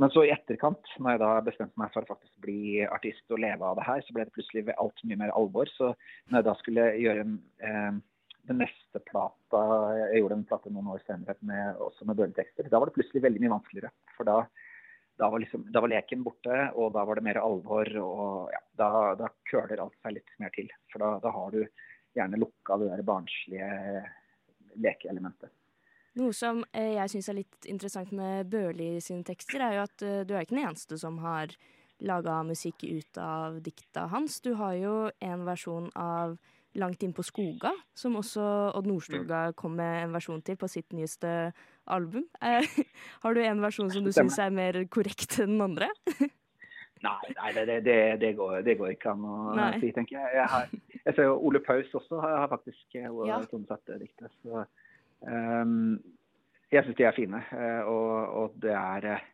[0.00, 3.42] Men så i etterkant, når jeg da bestemte meg for å faktisk bli artist og
[3.44, 5.68] leve av det her, så ble det plutselig alt mye mer alvor.
[5.76, 5.90] Så
[6.30, 7.26] når jeg da skulle gjøre
[7.68, 7.98] eh,
[8.48, 9.62] den neste plata
[9.96, 12.68] Jeg gjorde en plate noen år senere med, også med bøletekster.
[12.72, 13.92] Da var det plutselig veldig mye vanskeligere.
[14.16, 14.36] For da,
[15.20, 17.90] da, var, liksom, da var leken borte, og da var det mer alvor.
[18.04, 20.70] Og ja, da, da køler alt seg litt mer til.
[20.92, 21.62] For da, da har du
[22.14, 23.70] gjerne lukka det der barnslige
[24.84, 25.52] lekeelementet.
[26.14, 30.04] Noe som eh, jeg syns er litt interessant med Børli sine tekster, er jo at
[30.06, 31.54] eh, du er ikke den eneste som har
[32.04, 34.40] laga musikk ut av dikta hans.
[34.44, 36.38] Du har jo en versjon av
[36.74, 38.42] Langt inn på skoga, som også
[38.74, 41.52] Odd Nordstoga kom med en versjon til på sitt nyeste
[41.86, 42.24] album.
[42.42, 42.66] Eh,
[43.22, 45.90] har du en versjon som du syns er mer korrekt enn den andre?
[47.04, 50.28] Nei, nei det, det, det, går, det går ikke an å si, tenker jeg.
[50.38, 50.70] Jeg, har,
[51.02, 53.42] jeg ser jo Ole Paus også har, faktisk eh, Ja.
[53.44, 54.32] diktet.
[54.40, 54.62] Så
[55.24, 57.40] jeg syns de er fine.
[57.54, 59.24] eh, og, og det er eh,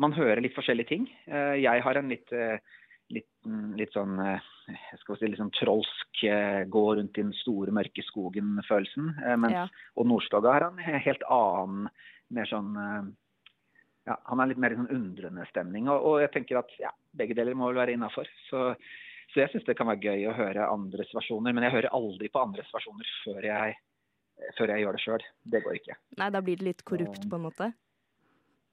[0.00, 1.08] Man hører litt forskjellige ting.
[1.28, 2.32] Eh, jeg har en litt
[3.10, 3.26] Litt,
[3.74, 6.20] litt sånn jeg skal si, litt sånn trolsk
[6.70, 9.08] gå rundt i den store, mørke skogen-følelsen.
[9.42, 9.64] Mens Ja.
[9.98, 11.88] og Nordstoga har han en helt annen,
[12.30, 12.70] mer sånn
[14.06, 15.88] ja, Han er litt mer i sånn undrende stemning.
[15.90, 18.30] Og, og jeg tenker at ja, begge deler må vel være innafor.
[18.46, 18.62] Så,
[19.34, 21.50] så jeg syns det kan være gøy å høre andres versjoner.
[21.50, 23.74] Men jeg hører aldri på andres versjoner før jeg,
[24.56, 25.24] før jeg gjør det sjøl.
[25.54, 25.96] Det går ikke.
[26.20, 27.70] Nei, da blir det litt korrupt, på en måte.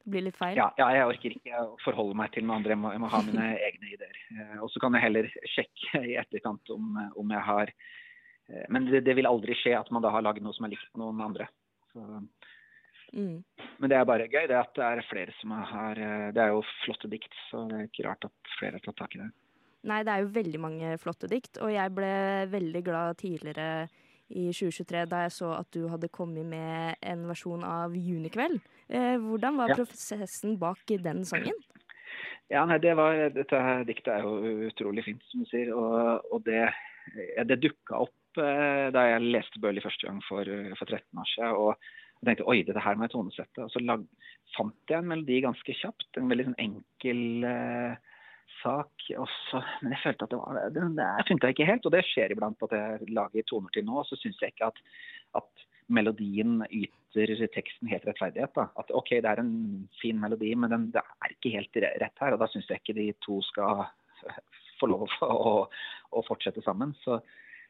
[0.03, 0.55] Det blir litt feil.
[0.55, 2.75] Ja, ja, jeg orker ikke å forholde meg til noen andre.
[2.75, 4.19] Jeg må, jeg må ha mine egne ideer.
[4.31, 8.87] Eh, og så kan jeg heller sjekke i etterkant om, om jeg har eh, Men
[8.87, 11.23] det, det vil aldri skje at man da har lagd noe som er likt noen
[11.29, 11.49] andre.
[11.91, 12.05] Så,
[13.15, 13.39] Mm.
[13.79, 16.49] men det er bare gøy det at det er flere som har eh, Det er
[16.51, 19.29] jo flotte dikt, så det er ikke rart at flere har tatt tak i det.
[19.87, 22.09] Nei, det er jo veldig mange flotte dikt, og jeg ble
[22.51, 23.87] veldig glad tidligere
[24.29, 28.59] i 2023 da jeg så at du hadde kommet med en versjon av Junikveld.
[28.89, 29.75] Eh, hvordan var Ja.
[29.79, 31.55] prosessen bak den sangen?
[32.49, 35.73] Ja, nei, det var, Dette diktet er jo utrolig fint, som du sier.
[35.75, 36.69] Og, og det,
[37.43, 40.47] det dukka opp eh, da jeg leste Børli første gang for,
[40.79, 41.57] for 13 år siden.
[41.59, 41.75] Og
[42.21, 43.63] jeg tenkte oi, dette her må jeg tonesette.
[43.65, 44.05] Og så lag,
[44.55, 46.07] fant jeg en melodi ganske kjapt.
[46.17, 48.06] En veldig sånn enkel eh,
[48.61, 48.91] sak.
[49.17, 51.87] også, men jeg følte at det var det, det funka ikke helt.
[51.87, 54.03] Og det skjer iblant at jeg lager toner til nå.
[54.07, 54.81] Så syns jeg ikke at,
[55.41, 58.53] at melodien yter teksten helt rettferdighet.
[58.55, 58.67] Da.
[58.79, 62.35] At OK, det er en fin melodi, men den, det er ikke helt rett her.
[62.35, 63.85] Og da syns jeg ikke de to skal
[64.79, 65.59] få lov å,
[66.11, 66.95] å fortsette sammen.
[67.03, 67.19] Så,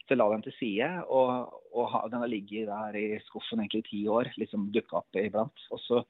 [0.08, 0.90] så la den til side.
[1.08, 4.34] Og, og den har ligget der i skuffen egentlig i ti år.
[4.40, 5.68] Liksom dukka opp iblant.
[5.72, 6.04] Og så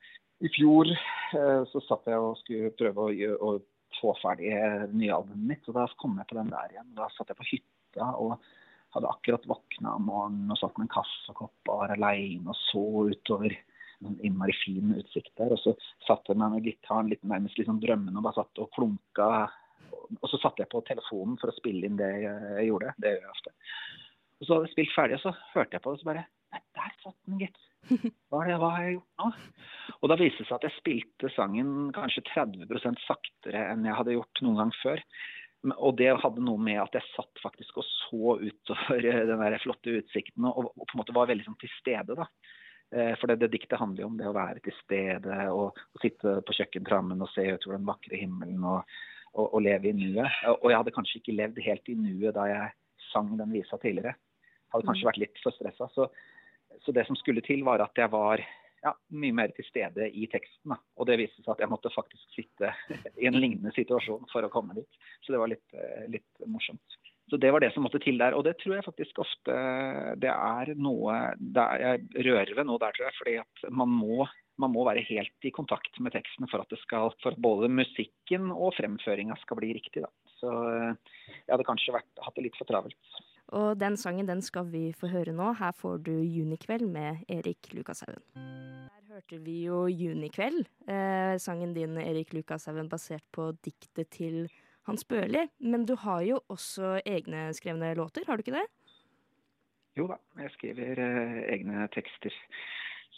[0.45, 3.57] i fjor eh, så satt jeg og skulle prøve å, å
[4.01, 6.93] få ferdig nyalbumet nye albumet mitt, og da kom jeg på den der igjen.
[6.97, 8.37] Da satt jeg på hytta og
[8.95, 12.85] hadde akkurat våkna om morgenen og satt med en kaffekopp og var aleine og så
[13.11, 13.55] utover
[14.05, 15.53] en innmari fin utsikt der.
[15.55, 15.73] Og så
[16.07, 19.29] satt jeg meg med gitaren litt nærmest sånn drømmende og bare satt og klunka.
[20.21, 22.93] Og så satte jeg på telefonen for å spille inn det jeg gjorde.
[23.01, 23.55] Det gjør jeg ofte.
[24.37, 26.27] Og så hadde jeg spilt ferdig, og så hørte jeg på det, og så bare
[26.53, 27.57] Nei, der satt den, gitt.
[28.29, 29.31] Hva, er det, hva har jeg gjort nå?
[29.97, 34.15] Og da viste det seg at jeg spilte sangen kanskje 30% saktere enn jeg hadde
[34.17, 35.03] gjort noen gang før.
[35.73, 39.57] Og det hadde noe med at jeg satt faktisk og så utover eh, den der
[39.63, 42.17] flotte utsikten og, og på en måte var veldig sånn til stede.
[42.19, 42.27] da.
[42.93, 46.03] Eh, For det, det diktet handler jo om det å være til stede og, og
[46.03, 48.97] sitte på kjøkkentrammen og se utover den vakre himmelen og,
[49.33, 50.39] og, og leve i nuet.
[50.51, 52.71] Og og jeg hadde kanskje ikke levd helt i nuet da jeg
[53.09, 54.15] sang den visa tidligere.
[54.73, 55.89] Hadde kanskje vært litt for stressa.
[55.95, 56.07] Så,
[56.85, 58.43] så det som skulle til, var at jeg var
[58.83, 60.73] ja, mye mer til stede i teksten.
[60.73, 60.79] Da.
[60.99, 62.71] Og det viste seg at jeg måtte faktisk sitte
[63.21, 65.03] i en lignende situasjon for å komme dit.
[65.25, 66.99] Så det var litt, eh, litt morsomt.
[67.27, 68.35] Så det var det som måtte til der.
[68.37, 69.55] Og det tror jeg faktisk ofte
[70.21, 73.17] det er noe der Jeg rører ved noe der, tror jeg.
[73.19, 77.11] Fordi at man må, man må være helt i kontakt med teksten for at, skal,
[77.23, 80.05] for at både musikken og fremføringa skal bli riktig.
[80.05, 80.11] Da.
[80.39, 83.17] Så eh, jeg hadde kanskje vært, hatt det litt for travelt.
[83.55, 85.53] Og den sangen den skal vi få høre nå.
[85.55, 88.23] Her får du Junikveld med Erik Lukashaugen.
[88.35, 94.49] Der hørte vi jo Junikveld, eh, sangen din Erik Lukashaugen basert på diktet til
[94.87, 95.47] Hans Børli.
[95.59, 98.67] Men du har jo også egne skrevne låter, har du ikke det?
[99.97, 102.35] Jo da, jeg skriver eh, egne tekster.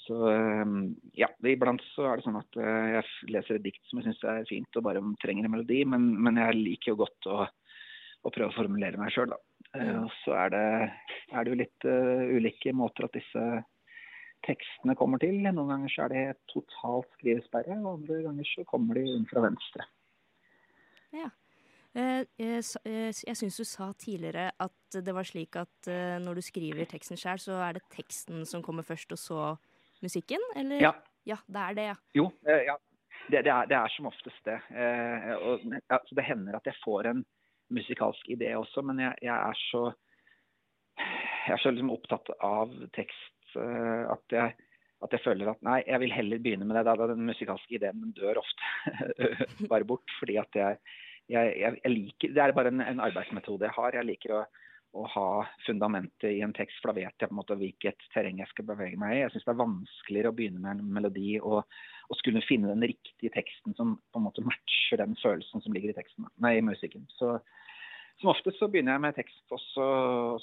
[0.05, 0.77] Så eh,
[1.19, 4.23] ja, iblant så er det sånn at eh, jeg leser et dikt som jeg syns
[4.31, 7.43] er fint og bare trenger en melodi, men, men jeg liker jo godt å,
[8.23, 9.41] å prøve å formulere meg sjøl, da.
[9.77, 10.69] Eh, og så er det,
[11.31, 13.43] er det jo litt uh, ulike måter at disse
[14.47, 15.35] tekstene kommer til.
[15.43, 19.43] Noen ganger så er det totalt skrivesperre, og andre ganger så kommer de inn fra
[19.45, 19.85] venstre.
[21.13, 21.27] Ja.
[21.97, 25.89] jeg eh, syns du sa tidligere at det var slik at
[26.21, 29.47] når du skriver teksten sjøl, så er det teksten som kommer først, og så
[30.05, 30.43] musikken?
[30.55, 30.85] Eller?
[30.85, 30.93] Ja.
[31.27, 31.97] Ja, det er det, ja.
[32.15, 32.77] Jo, ja.
[33.29, 34.55] Det, det, er, det er som oftest det.
[35.43, 37.25] Og, ja, så det hender at jeg får en
[37.73, 39.83] musikalsk idé også, men jeg, jeg er så
[40.99, 44.55] jeg er så liksom opptatt av tekst uh, at, jeg,
[45.05, 46.83] at jeg føler at nei, jeg vil heller begynne med det.
[46.89, 49.15] Da, den musikalske ideen den dør ofte
[49.71, 50.11] bare bort.
[50.19, 50.81] fordi at jeg,
[51.29, 53.97] jeg liker Det er bare en, en arbeidsmetode jeg har.
[53.97, 54.43] Jeg liker å,
[54.97, 55.29] å ha
[55.67, 58.65] fundamentet i en tekst, for da vet jeg på en måte hvilket terreng jeg skal
[58.71, 59.19] bevege meg i.
[59.21, 61.59] Jeg syns det er vanskeligere å begynne med en melodi og,
[62.09, 65.93] og skulle finne den riktige teksten som på en måte matcher den følelsen som ligger
[65.93, 67.05] i teksten, nei, i musikken.
[67.19, 67.37] Så
[68.19, 69.85] som oftest så begynner jeg med tekst, og så,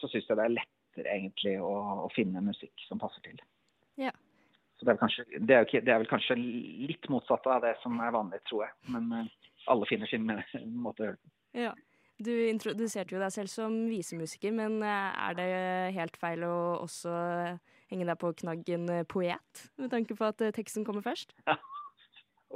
[0.01, 1.73] så syns jeg det er lettere egentlig å,
[2.07, 3.43] å finne musikk som passer til.
[4.01, 4.15] Ja.
[4.79, 7.75] Så det er, kanskje, det, er ikke, det er vel kanskje litt motsatt av det
[7.83, 8.77] som er vanlig, tror jeg.
[8.93, 10.27] Men eh, alle finner sin
[10.81, 11.33] måte å gjøre det på.
[11.67, 11.75] Ja.
[12.16, 15.48] Du introduserte jo deg selv som visemusiker, men eh, er det
[15.98, 17.12] helt feil å også
[17.90, 21.35] henge deg på knaggen eh, poet, med tanke på at eh, teksten kommer først?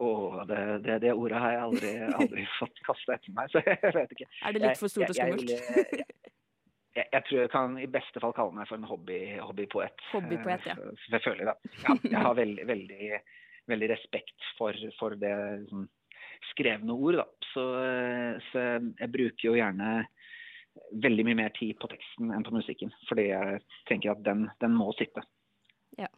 [0.01, 1.93] Åh, det, det, det ordet har jeg aldri,
[2.23, 4.29] aldri fått kasta etter meg, så jeg vet ikke.
[4.47, 5.53] Er det litt for stort og skummelt?
[5.53, 5.91] jeg-?
[6.01, 6.07] Jeg,
[6.97, 10.07] jeg, jeg tror jeg kan i beste fall kalle meg for en hobby, hobbypoet.
[10.15, 10.79] Hobbypoet, ja.
[10.79, 11.77] Eh, Selvfølgelig, da.
[11.85, 13.11] Ja, jeg har veldig, veldig,
[13.75, 15.35] veldig respekt for, for det
[15.67, 15.85] liksom,
[16.51, 17.21] skrevne ord.
[17.53, 18.65] Så, eh, så
[19.01, 20.07] jeg bruker jo gjerne
[21.03, 22.93] veldig mye mer tid på teksten enn på musikken.
[23.09, 25.25] Fordi jeg tenker at den, den må sitte.
[25.99, 26.09] Ja,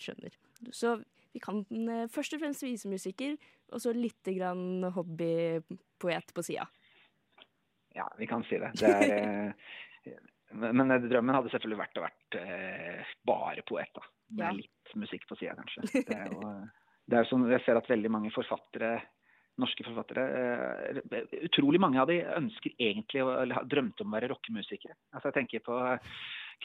[0.00, 0.34] Skjønner.
[0.74, 0.96] Så
[1.32, 3.36] vi kan eh, først og fremst visemusiker,
[3.72, 6.66] og så lite grann hobbypoet på sida.
[7.96, 8.72] Ja, vi kan si det.
[8.80, 9.52] det er,
[10.04, 10.16] eh,
[10.60, 12.36] men men drømmen hadde selvfølgelig vært å vært
[13.26, 14.04] bare poet, da.
[14.36, 14.52] Med Ja.
[14.52, 15.86] litt musikk på sida, kanskje.
[16.06, 16.40] Det er jo,
[17.06, 18.96] det er jo sånn, jeg ser at veldig mange forfattere,
[19.58, 20.24] norske forfattere,
[21.00, 24.96] eh, utrolig mange av de ønsker egentlig eller drømte om å være rockemusikere.
[25.14, 25.78] Altså, jeg tenker på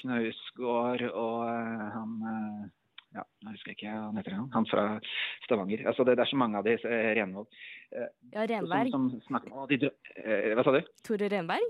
[0.02, 2.70] Knausgård og eh, han eh,
[3.12, 4.86] ja, jeg husker ikke han heter, han, han fra
[5.44, 5.82] Stavanger.
[5.92, 7.50] Altså, det, det er så mange av de, eh, Renvold.
[7.92, 8.92] eh, Ja, som, Renberg.
[8.94, 10.82] som snakker og de eh, Hva sa du?
[11.08, 11.68] Tore Renberg?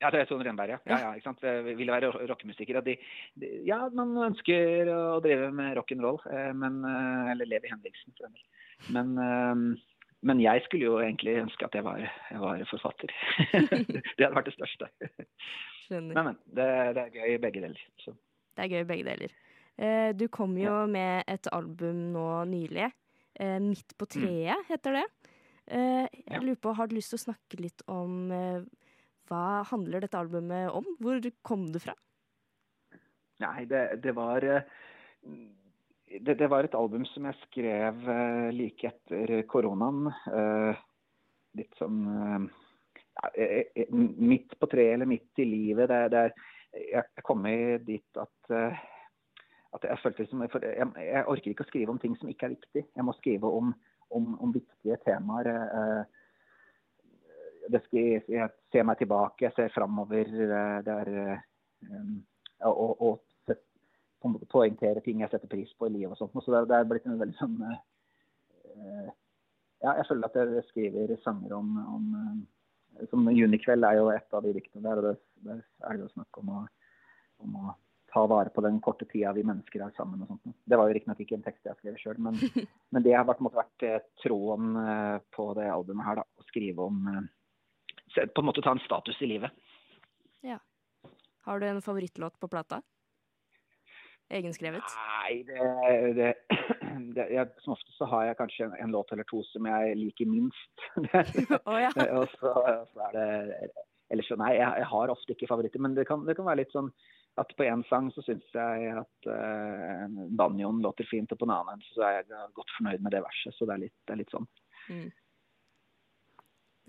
[0.00, 0.78] Ja, det er Tone Renberg, ja.
[0.88, 1.42] ja, ja ikke sant?
[1.76, 2.80] Ville være ro- rockemusikere.
[2.86, 2.94] De,
[3.36, 8.30] de, ja, man ønsker å drive med rock'n'roll, eh, men eh, Eller Levi Henriksen, for
[8.32, 8.46] del.
[8.96, 9.89] Men, eh,
[10.22, 11.98] men jeg skulle jo egentlig ønske at jeg var,
[12.30, 13.12] jeg var forfatter.
[14.16, 14.88] det hadde vært det største.
[15.86, 16.14] Skjønner.
[16.14, 16.38] Men, men.
[16.46, 17.84] Det, det er gøy begge deler.
[18.04, 18.12] Så.
[18.56, 19.32] Det er gøy begge deler.
[19.80, 22.90] Eh, Du kom jo med et album nå nylig.
[23.40, 25.06] Eh, Midt på treet heter det.
[25.70, 26.42] Eh, Jeg Ja.
[26.44, 28.60] lurer på, Har du lyst til å snakke litt om eh,
[29.30, 30.84] hva handler dette albumet om?
[31.00, 31.94] Hvor kom det fra?
[33.40, 34.66] Nei, det, det var eh,
[36.18, 40.08] det, det var et album som jeg skrev eh, like etter koronaen.
[40.34, 40.80] eh,
[41.58, 42.04] litt sånn
[43.20, 43.30] ja,
[43.90, 45.90] Midt på treet eller midt i livet.
[45.90, 47.42] Det, det jeg kom
[47.82, 48.52] dit at,
[49.74, 52.54] at jeg følte som jeg, jeg orker ikke å skrive om ting som ikke er
[52.54, 52.84] viktig.
[52.94, 53.72] Jeg må skrive om,
[54.14, 55.50] om, om viktige temaer.
[57.88, 60.30] skal, jeg ser meg tilbake, jeg ser framover.
[60.86, 61.12] Det er
[62.70, 63.18] og, og
[64.20, 66.44] på en måte poengtere ting jeg setter pris på i livet og sånt.
[66.44, 69.10] Så det, det er blitt en veldig sånn uh,
[69.80, 74.36] Ja, jeg føler at jeg skriver sanger om, om uh, Som 'Junikveld' er jo et
[74.36, 75.00] av de diktene der.
[75.00, 75.14] og det,
[75.46, 76.64] Der er det jo snakk om å,
[77.46, 77.76] om å
[78.12, 80.22] ta vare på den korte tida vi mennesker har sammen.
[80.22, 80.56] og sånt.
[80.64, 82.36] Det var jo riktignok ikke en tekst jeg skrev sjøl, men,
[82.92, 86.20] men det har vært, måte vært eh, tråden eh, på det albumet her.
[86.20, 87.06] da, Å skrive om
[88.34, 89.54] På en måte ta en status i livet.
[90.42, 90.58] Ja.
[91.46, 92.82] Har du en favorittlåt på plata?
[94.30, 94.96] Egenskrevet?
[94.96, 95.58] Nei, det,
[96.14, 96.30] det,
[97.16, 99.96] det jeg, Som ofte så har jeg kanskje en, en låt eller to som jeg
[99.98, 100.84] liker minst.
[101.70, 101.94] Å ja.
[102.18, 102.52] og så,
[102.92, 103.72] så er det
[104.10, 105.82] Ellers så nei, jeg, jeg har ofte ikke favoritter.
[105.82, 106.88] Men det kan, det kan være litt sånn
[107.38, 111.52] at på én sang så syns jeg at uh, banjoen låter fint, og på en
[111.54, 113.54] annen så er jeg godt fornøyd med det verset.
[113.54, 114.48] Så det er litt, det er litt sånn.
[114.90, 115.06] Mm.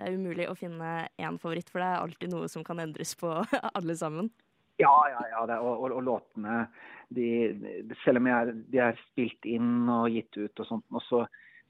[0.01, 3.13] Det er umulig å finne én favoritt, for det er alltid noe som kan endres
[3.21, 3.35] på
[3.69, 4.31] alle sammen.
[4.81, 5.45] Ja, ja, ja.
[5.49, 6.65] Det, og, og, og låtene
[7.13, 7.27] de,
[8.03, 11.23] Selv om er, de er spilt inn og gitt ut og sånt, og så,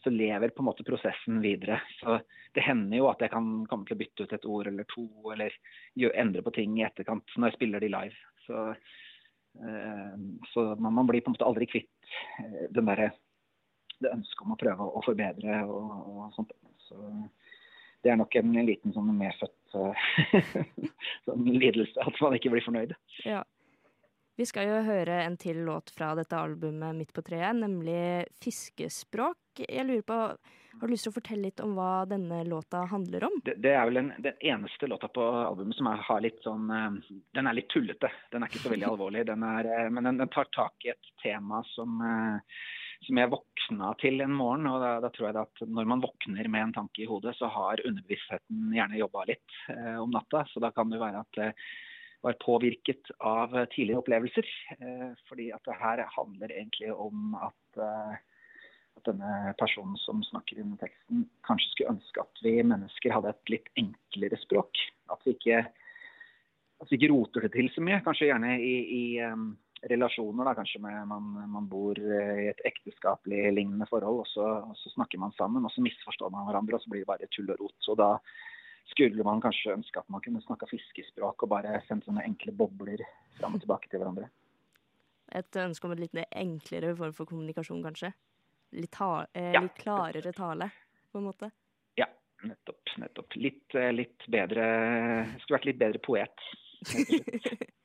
[0.03, 1.79] så lever på en måte prosessen videre.
[1.99, 2.19] Så
[2.55, 5.07] det hender jo at jeg kan komme til å bytte ut et ord eller to,
[5.33, 5.55] eller
[5.99, 8.21] gjør, endre på ting i etterkant når jeg spiller de live.
[8.45, 8.67] Så,
[9.65, 10.15] eh,
[10.53, 13.11] så man, man blir på en måte aldri kvitt eh, den derre
[14.01, 16.53] det ønsket om å prøve å forbedre og, og sånt.
[16.87, 16.97] Så
[18.01, 19.60] det er nok en liten sånn medfødt
[21.25, 22.95] sånn lidelse at man ikke blir fornøyd.
[23.27, 23.41] Ja.
[24.39, 29.61] Vi skal jo høre en til låt fra dette albumet Midt på treet, nemlig 'Fiskespråk'.
[29.67, 30.19] Jeg lurer på,
[30.79, 33.33] Har du lyst til å fortelle litt om hva denne låta handler om?
[33.43, 36.69] Det, det er vel en, den eneste låta på albumet som er, har litt sånn
[36.71, 38.07] eh, Den er litt tullete.
[38.31, 39.25] Den er ikke så veldig alvorlig.
[39.27, 42.63] Den er, eh, men den, den tar tak i et tema som, eh,
[43.05, 44.67] som jeg våkna til en morgen.
[44.69, 47.49] og da, da tror jeg at Når man våkner med en tanke i hodet, så
[47.51, 50.45] har underbevisstheten gjerne jobba litt eh, om natta.
[50.51, 51.51] Så da kan det være at det
[52.21, 54.51] var påvirket av eh, tidligere opplevelser.
[54.77, 58.19] Eh, fordi at det her handler egentlig om at eh,
[58.99, 63.53] at denne personen som snakker under teksten, kanskje skulle ønske at vi mennesker hadde et
[63.53, 64.81] litt enklere språk.
[65.11, 65.61] At vi ikke,
[66.81, 68.01] at vi ikke roter det til så mye.
[68.05, 69.53] Kanskje gjerne i, i em,
[69.89, 74.47] relasjoner, da, kanskje med man, man bor eh, i et ekteskapelig lignende forhold, og så,
[74.69, 77.29] og så snakker man sammen, og så misforstår man hverandre, og så blir det bare
[77.33, 77.77] tull og rot.
[77.81, 78.11] Så da
[78.91, 83.01] skulle man kanskje ønske at man kunne snakka fiskespråk og bare sendt sånne enkle bobler
[83.39, 84.29] fram og tilbake til hverandre.
[85.31, 88.11] Et ønske om et litt enklere form for kommunikasjon, kanskje?
[88.77, 90.69] Litt, ta eh, litt klarere tale,
[91.11, 91.51] på en måte?
[91.99, 92.07] Ja,
[92.45, 92.97] nettopp.
[93.01, 93.35] nettopp.
[93.39, 94.65] Litt, eh, litt bedre
[95.41, 96.49] Skulle vært litt bedre poet.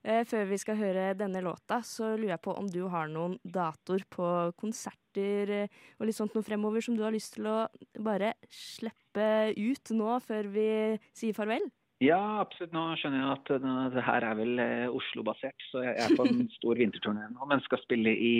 [0.00, 3.36] Eh, Før vi skal høre denne låta, så lurer jeg på om du har noen
[3.44, 4.28] datoer på
[4.60, 7.58] konserter eh, og litt sånt noe fremover som du har lyst til å
[8.00, 10.70] bare slippe ut nå, før vi
[11.12, 11.68] sier farvel?
[12.00, 12.72] Ja, absolutt.
[12.72, 14.64] Nå skjønner jeg at eh, det her er vel
[15.02, 18.34] Oslo-basert, så jeg er på en stor vinterturné nå, men skal spille i,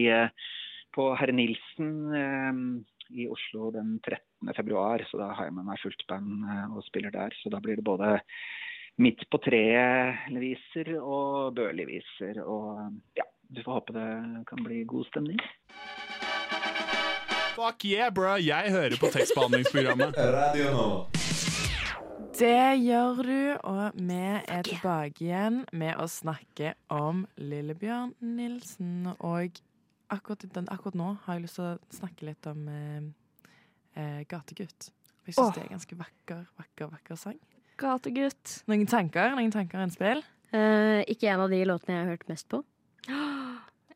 [0.97, 1.93] på Herre Nilsen
[3.11, 4.55] i Oslo den 13.
[4.57, 5.05] februar.
[5.11, 7.37] Så da har jeg med meg fullt band og spiller der.
[7.43, 8.17] Så da blir det både
[9.01, 12.43] Midt på treet-viser og Børli-viser.
[12.45, 14.09] Og ja, du får håpe det
[14.51, 15.41] kan bli god stemning.
[17.55, 18.35] Fuck yeah, bro!
[18.37, 20.21] Jeg hører på tekstbehandlingsprogrammet.
[20.37, 20.85] Radio nå.
[22.37, 29.11] Det gjør du, og vi er tilbake igjen med å snakke om Lillebjørn Nilsen.
[29.17, 29.61] Og
[30.13, 33.09] akkurat, den, akkurat nå har jeg lyst til å snakke litt om eh,
[33.97, 34.93] eh, Gategutt.
[35.25, 37.41] Jeg syns det er en ganske vakker, vakker, vakker sang.
[37.81, 38.59] Gategutt.
[38.71, 39.33] Noen tanker?
[39.37, 40.23] Noen tanker innspill?
[40.53, 42.63] Uh, ikke en av de låtene jeg har hørt mest på.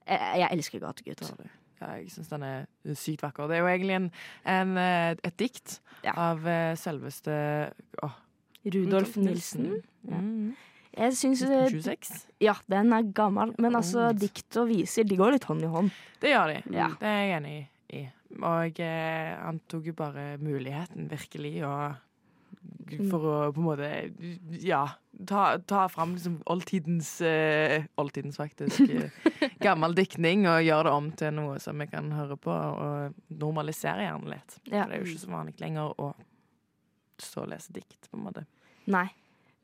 [0.05, 1.23] Jeg, jeg elsker Gategutt.
[1.81, 3.49] Ja, jeg syns den er sykt vakker.
[3.49, 4.11] Det er jo egentlig en,
[4.53, 6.13] en, eh, et dikt Ja.
[6.27, 7.33] av eh, selveste
[8.05, 8.13] oh.
[8.69, 9.71] Rudolf Nilsen.
[10.05, 10.21] Ja.
[10.21, 10.53] Mm.
[10.95, 12.13] Jeg syns eh, 26.
[12.45, 15.89] Ja, den er gammel, men altså, dikt og viser de går litt hånd i hånd.
[16.23, 16.61] Det gjør de.
[16.77, 16.91] Ja.
[17.01, 18.05] Det er jeg enig i.
[18.45, 21.97] Og eh, han tok jo bare muligheten, virkelig, og
[23.11, 23.89] for å på en måte
[24.65, 24.83] Ja,
[25.29, 28.81] ta, ta fram liksom oldtidens eh, Oldtidens, faktisk.
[28.89, 29.11] eh,
[29.67, 34.07] gammel diktning og gjøre det om til noe som vi kan høre på, og normalisere
[34.07, 34.57] gjerne litt.
[34.69, 34.85] Ja.
[34.85, 36.13] For det er jo ikke så vanlig lenger å
[37.23, 38.47] stå og lese dikt, på en måte.
[38.91, 39.07] Nei.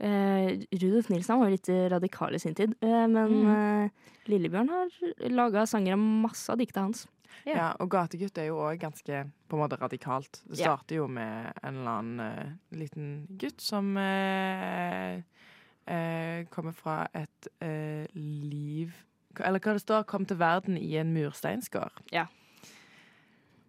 [0.01, 3.51] Eh, Rudolf Nilsen var var litt radikal i sin tid, uh, men Mm.
[3.85, 3.91] eh,
[4.29, 4.89] Lillebjørn har
[5.29, 7.07] laga sanger av masse av dikta hans.
[7.47, 7.55] Ja.
[7.57, 7.77] Ja.
[7.81, 10.43] og Gategutt er jo òg ganske på en måte radikalt.
[10.49, 10.77] Det Ja.
[10.77, 15.23] starter jo med en eller annen liten gutt som eh,
[15.87, 18.93] eh, kommer fra et eh, liv
[19.39, 21.93] Eller hva det står, kom til verden i en mursteinsgård.
[22.13, 22.27] Ja.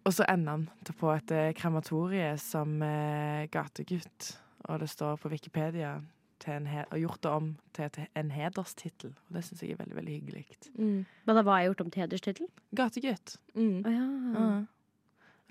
[0.04, 4.36] Og så ender han til- på et krematorie som gategutt.
[4.68, 6.00] Og det står på Wikipedia
[6.42, 9.12] til en he og gjort det om til, til en hederstittel.
[9.28, 10.44] Og det syns jeg er veldig veldig hyggelig.
[10.74, 11.04] Mm.
[11.26, 12.48] Men da, hva er gjort om til hederstittel?
[12.76, 13.36] Gategutt.
[13.54, 13.78] Mm.
[13.86, 14.06] Oh, ja.
[14.38, 14.48] Ja.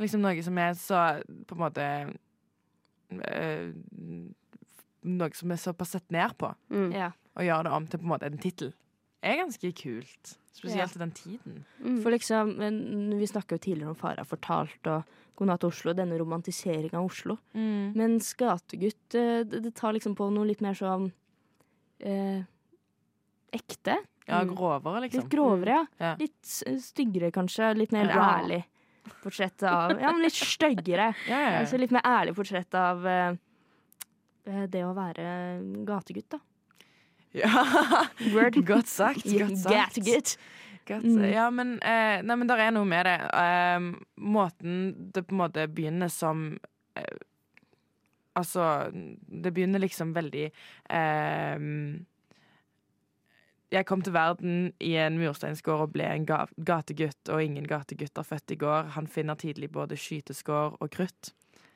[0.01, 1.01] Liksom noe som er så
[1.47, 1.87] på en måte
[3.11, 3.73] øh,
[5.01, 6.91] Noe som er såpass sett ned på, Mm.
[6.93, 7.11] Ja.
[7.35, 8.73] og gjøre det om til på en måte en tittel,
[9.23, 10.37] er ganske kult.
[10.53, 10.95] Spesielt Ja.
[10.95, 11.65] i den tiden.
[11.83, 12.01] Mm.
[12.03, 15.03] For liksom, men Vi snakka jo tidligere om Farah fortalt og
[15.35, 17.37] God natt Oslo, denne romantiseringa av Oslo.
[17.55, 21.11] Mens Gategutt, eh, det, det tar liksom på noe litt mer sånn
[21.99, 22.43] eh,
[23.53, 23.95] ekte.
[24.27, 24.55] Ja, Mm.
[24.55, 25.21] grovere, liksom.
[25.23, 25.85] Litt grovere, ja.
[25.99, 26.15] Ja.
[26.19, 27.75] Litt styggere, kanskje.
[27.75, 28.39] Litt mer Ja.
[28.39, 28.63] ærlig
[29.23, 31.15] portrett av Ja, men litt styggere.
[31.27, 31.59] Ja, ja, ja.
[31.61, 33.35] Altså litt mer ærlig portrett av eh,
[34.45, 36.39] eh, det å være gategutt, da.
[37.37, 37.51] Ja.
[38.33, 38.59] Word.
[38.67, 39.25] Godt sagt.
[39.25, 40.01] Godt sagt.
[40.05, 40.37] Get
[40.87, 41.03] Godt.
[41.03, 41.23] Mm.
[41.29, 43.17] Ja, men, eh, nei, men der er noe med det.
[43.37, 43.83] Eh,
[44.17, 44.79] måten
[45.13, 46.57] det på en måte begynner som
[46.97, 47.19] eh,
[48.31, 48.87] Altså,
[49.43, 50.45] det begynner liksom veldig
[50.89, 51.63] eh,
[53.75, 58.23] Jeg kom til verden i en mursteinsgård og ble en ga gategutt, og ingen gategutter
[58.23, 58.95] født i går.
[58.95, 61.33] Han finner tidlig både skyteskår og krutt.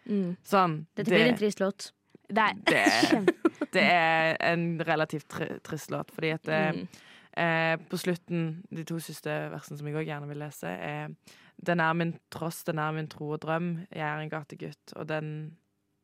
[0.08, 0.36] Mm.
[0.48, 0.86] Sånn.
[0.96, 1.92] Dette blir en trist låt.
[2.30, 3.26] Det er det,
[3.74, 6.88] det er en relativt tri trist låt, fordi at eh, Mm.
[7.36, 11.12] Eh, på slutten, de to siste versene som jeg òg gjerne vil lese, er
[11.56, 13.88] Den er min tross, den er min tro og drøm.
[13.92, 15.58] Jeg er en gategutt, og den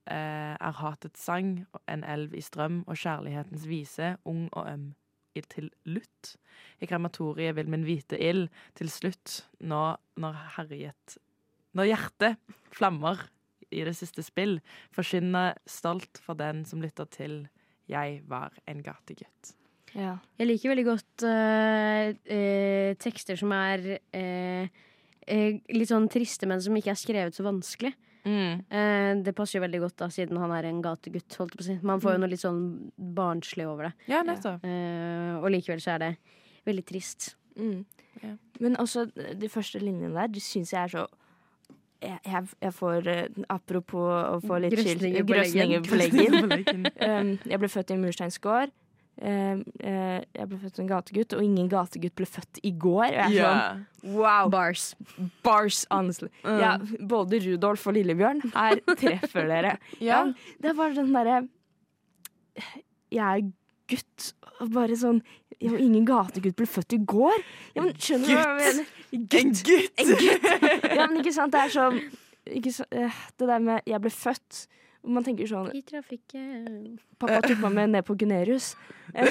[0.07, 4.93] eh, er hatets sang, en elv i strøm, og kjærlighetens vise, ung og øm.
[5.31, 6.35] Til lutt.
[6.83, 11.17] I krematoriet vil min hvite ild til slutt, nå når herjet
[11.71, 12.35] Når hjertet
[12.75, 13.29] flammer
[13.71, 14.59] i det siste spill,
[14.95, 17.41] forkynne stolt for den som lytter til
[17.91, 19.55] Jeg var en gategutt.
[19.93, 20.17] Ja.
[20.39, 24.69] Jeg liker veldig godt uh, eh, tekster som er eh,
[25.27, 27.91] eh, litt sånn triste, men som ikke er skrevet så vanskelig.
[28.23, 28.61] Mm.
[28.69, 31.35] Eh, det passer jo veldig godt, da, siden han er en gategutt.
[31.41, 31.79] Holdt på å si.
[31.81, 32.15] Man får Mm.
[32.15, 32.61] jo noe litt sånn
[33.17, 33.93] barnslig over det.
[34.13, 34.63] Ja, nettopp.
[34.63, 36.11] Eh, og likevel så er det
[36.69, 37.33] veldig trist.
[37.57, 37.83] Mm.
[38.21, 38.35] Ja.
[38.61, 41.07] Men også de første linjene der, de syns jeg er så
[42.01, 46.37] jeg, jeg, jeg får eh, Apropos å få litt Grøsninger på grøsninger på leggen.
[46.37, 46.87] På leggen.
[47.11, 48.73] Um, jeg ble født i en mursteinsgård.
[49.21, 53.05] eh, uh, Jeg ble født som en gategutt, og ingen gategutt ble født i går.
[53.05, 53.37] Og jeg yeah.
[53.37, 53.53] Ja.
[54.01, 54.49] sånn wow.
[54.53, 54.91] Bars.
[55.45, 56.31] Bars, honestly.
[56.43, 56.59] Mm.
[56.63, 56.75] Ja,
[57.13, 58.43] både Rudolf og Lillebjørn.
[58.55, 59.77] Her treffer dere.
[59.99, 60.23] Ja.
[60.23, 61.41] Ja, det var den derre
[63.11, 63.45] Jeg er
[63.91, 64.31] gutt,
[64.61, 65.21] og bare sånn
[65.61, 67.37] ja, men Ingen gategutt ble født i går.
[67.75, 68.85] Ja, men Skjønner du hva jeg mener?
[69.11, 69.91] En gutt!
[70.01, 70.43] En gutt.
[70.95, 71.97] Ja, men ikke sant, det er sånn
[72.51, 74.67] ikke så, eh, Det der med 'jeg ble født'
[75.03, 78.75] Man tenker sånn I trafikken Pappa tok meg med ned på Gunerius.
[79.13, 79.25] Men,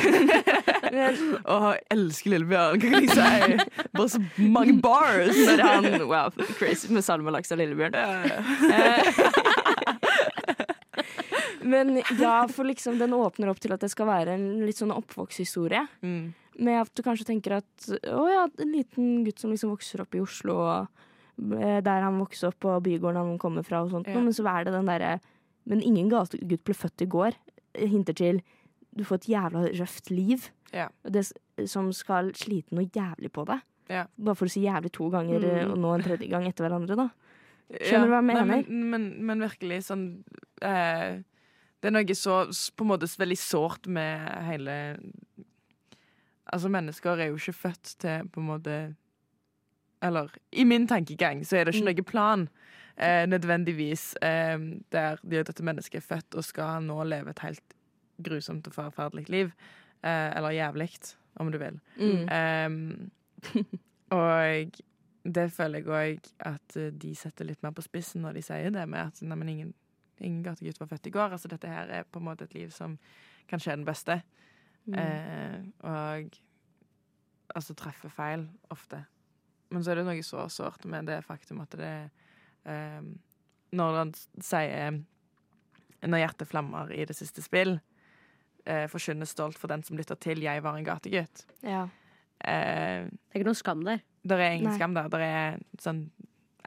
[1.44, 2.74] Å, jeg elsker Lillebjørn.
[2.74, 3.20] Hva kan jeg si?
[3.94, 5.36] Bare så mange bars!
[5.36, 7.94] når han Wow, crazy med salmelaks og Lillebjørn.
[11.60, 14.76] Eh, Men ja, for liksom den åpner opp til at det skal være en litt
[14.80, 15.86] sånn oppvoksthistorie.
[16.02, 16.32] Mm.
[16.60, 20.14] Med at du kanskje tenker at å ja, en liten gutt som liksom vokser opp
[20.14, 20.88] i Oslo, og
[21.60, 24.08] eh, der han vokste opp, og bygården han kommer fra, og sånt.
[24.10, 24.18] Ja.
[24.20, 25.18] Men så er det den derre
[25.68, 27.34] Men ingen gategutt ble født i går.
[27.76, 28.40] Hinter til
[28.96, 30.48] du får et jævla røft liv.
[30.74, 30.88] Ja.
[31.04, 31.26] Det,
[31.68, 33.60] som skal slite noe jævlig på deg.
[33.92, 34.06] Ja.
[34.18, 35.72] Bare for å si jævlig to ganger, eh, Mm.
[35.72, 37.08] og nå en tredje gang etter hverandre, da.
[37.70, 38.46] Skjønner du hva jeg mener?
[38.66, 40.24] Men, men, men virkelig sånn
[40.62, 41.20] eh,
[41.80, 42.42] Det er noe så
[42.76, 44.74] på en måte veldig sårt med hele
[46.50, 48.76] Altså, mennesker er jo ikke født til på en måte
[50.02, 52.46] Eller i min tankegang så er det ikke noen noe plan
[52.96, 54.58] eh, nødvendigvis eh,
[54.92, 57.76] der de, dette mennesket er født og skal nå leve et helt
[58.24, 59.52] grusomt og forferdelig liv.
[60.02, 60.90] Eh, eller jævlig,
[61.36, 61.80] om du vil.
[61.96, 62.28] Mm.
[62.28, 63.10] Ehm,
[64.10, 64.80] og
[65.24, 68.72] det føler jeg òg at eh, de setter litt mer på spissen når de sier
[68.72, 69.74] det med at nei, men ingen,
[70.20, 71.32] ingen gategutt var født i går.
[71.36, 72.98] Altså dette her er på en måte et liv som
[73.50, 74.20] kanskje er den beste.
[74.86, 74.94] Mm.
[74.98, 76.38] Eh, og
[77.54, 79.04] altså treffer feil ofte.
[79.70, 81.94] Men så er det noe så sårt med det faktum at det
[82.66, 83.02] eh,
[83.70, 84.10] Når han
[84.42, 84.96] sier
[86.02, 87.76] Når hjertet flammer i det siste spill,
[88.64, 91.44] eh, forkynner stolt for den som lytter til 'Jeg var en gategutt'.
[91.62, 91.88] Ja.
[92.40, 94.00] Eh, Det er ikke noe skam der.
[94.24, 94.76] Det er ingen Nei.
[94.76, 95.08] skam der.
[95.08, 96.10] Det er sånn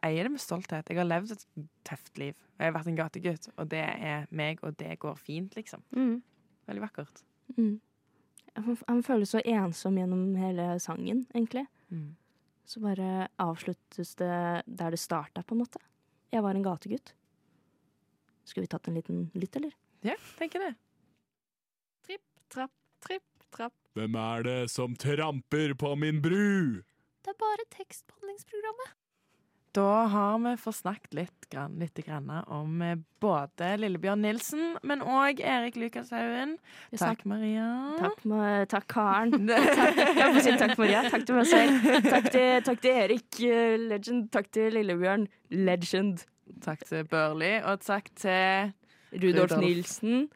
[0.04, 0.90] eier det med stolthet.
[0.90, 1.46] Jeg har levd et
[1.88, 2.38] tøft liv.
[2.60, 5.84] Jeg har vært en gategutt, og det er meg, og det går fint, liksom.
[5.96, 6.20] Mm.
[6.70, 7.24] Veldig vakkert.
[7.58, 7.80] Mm.
[8.56, 11.66] Han, føles så ensom gjennom hele sangen, egentlig.
[11.90, 12.14] Mm.
[12.70, 14.36] Så bare avsluttes det
[14.66, 15.82] der det starta, på en måte.
[16.34, 17.14] Jeg var en gategutt.
[18.46, 19.74] Skulle vi tatt en liten lytt, eller?
[20.04, 20.74] Ja, tenker det.
[22.06, 22.74] Tripp, trapp,
[23.06, 23.76] tripp, trapp.
[23.98, 26.84] Hvem er det som tramper på min bru?
[27.24, 28.98] Det er bare tekstbehandlingsprogrammet.
[29.74, 35.02] Da har vi fått snakket litt, grann, litt grann om eh, både Lillebjørn Nilsen, men
[35.02, 36.60] òg Erik Lukashaugen.
[36.94, 37.66] Takk, Maria.
[37.98, 39.34] Takk, Ma- takk Karen.
[39.50, 41.02] takk, jeg si takk, Maria.
[41.10, 41.90] Takk til meg selv.
[42.06, 44.30] Takk til, takk til Erik, eh, legend.
[44.36, 46.22] Takk til Lillebjørn, legend.
[46.62, 48.70] Takk til Børli, og takk til
[49.14, 49.60] Rudolf, Rudolf.
[49.64, 50.28] Nilsen,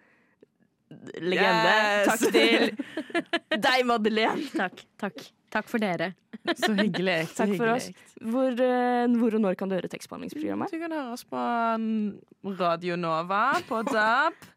[1.21, 1.77] legende.
[1.77, 2.09] Yes!
[2.09, 2.69] Takk til
[3.69, 4.49] deg, Madeleine.
[4.57, 4.81] Takk.
[4.97, 5.27] Takk.
[5.53, 6.11] Takk for dere.
[6.63, 7.27] Så hyggelig.
[7.31, 7.89] så Takk for oss.
[8.21, 10.71] Hvor, eh, hvor og når kan du høre tekstbehandlingsprogrammet?
[10.71, 11.39] Du kan høre oss på
[11.79, 14.45] mm, Radio Nova på DAB.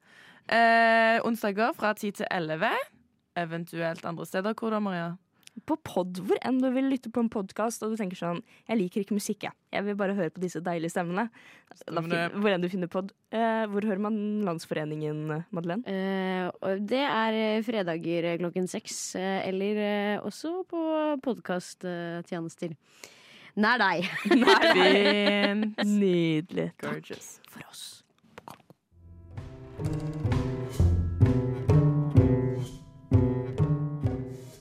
[0.51, 2.73] Eh, onsdager fra 10 til 11.
[3.39, 4.55] Eventuelt andre steder.
[4.59, 5.13] Hvor da, Maria?
[5.67, 8.39] På pod, hvor enn du vil lytte på en podkast og du tenker sånn
[8.69, 9.53] Jeg liker ikke musikk, jeg.
[9.75, 11.29] Jeg vil bare høre på disse deilige stemmene.
[11.87, 13.13] Da fin- Hvor enn du finner pod.
[13.31, 15.85] Eh, hvor hører man Landsforeningen, Madeleine?
[15.87, 20.81] Eh, det er eh, fredager eh, klokken seks, eh, eller eh, også på
[21.27, 22.75] podkasttjenester.
[23.61, 24.07] Nær deg.
[24.75, 25.79] Fint.
[25.85, 26.71] Nydelig.
[26.81, 27.41] Gorgeous.
[27.51, 27.87] For oss.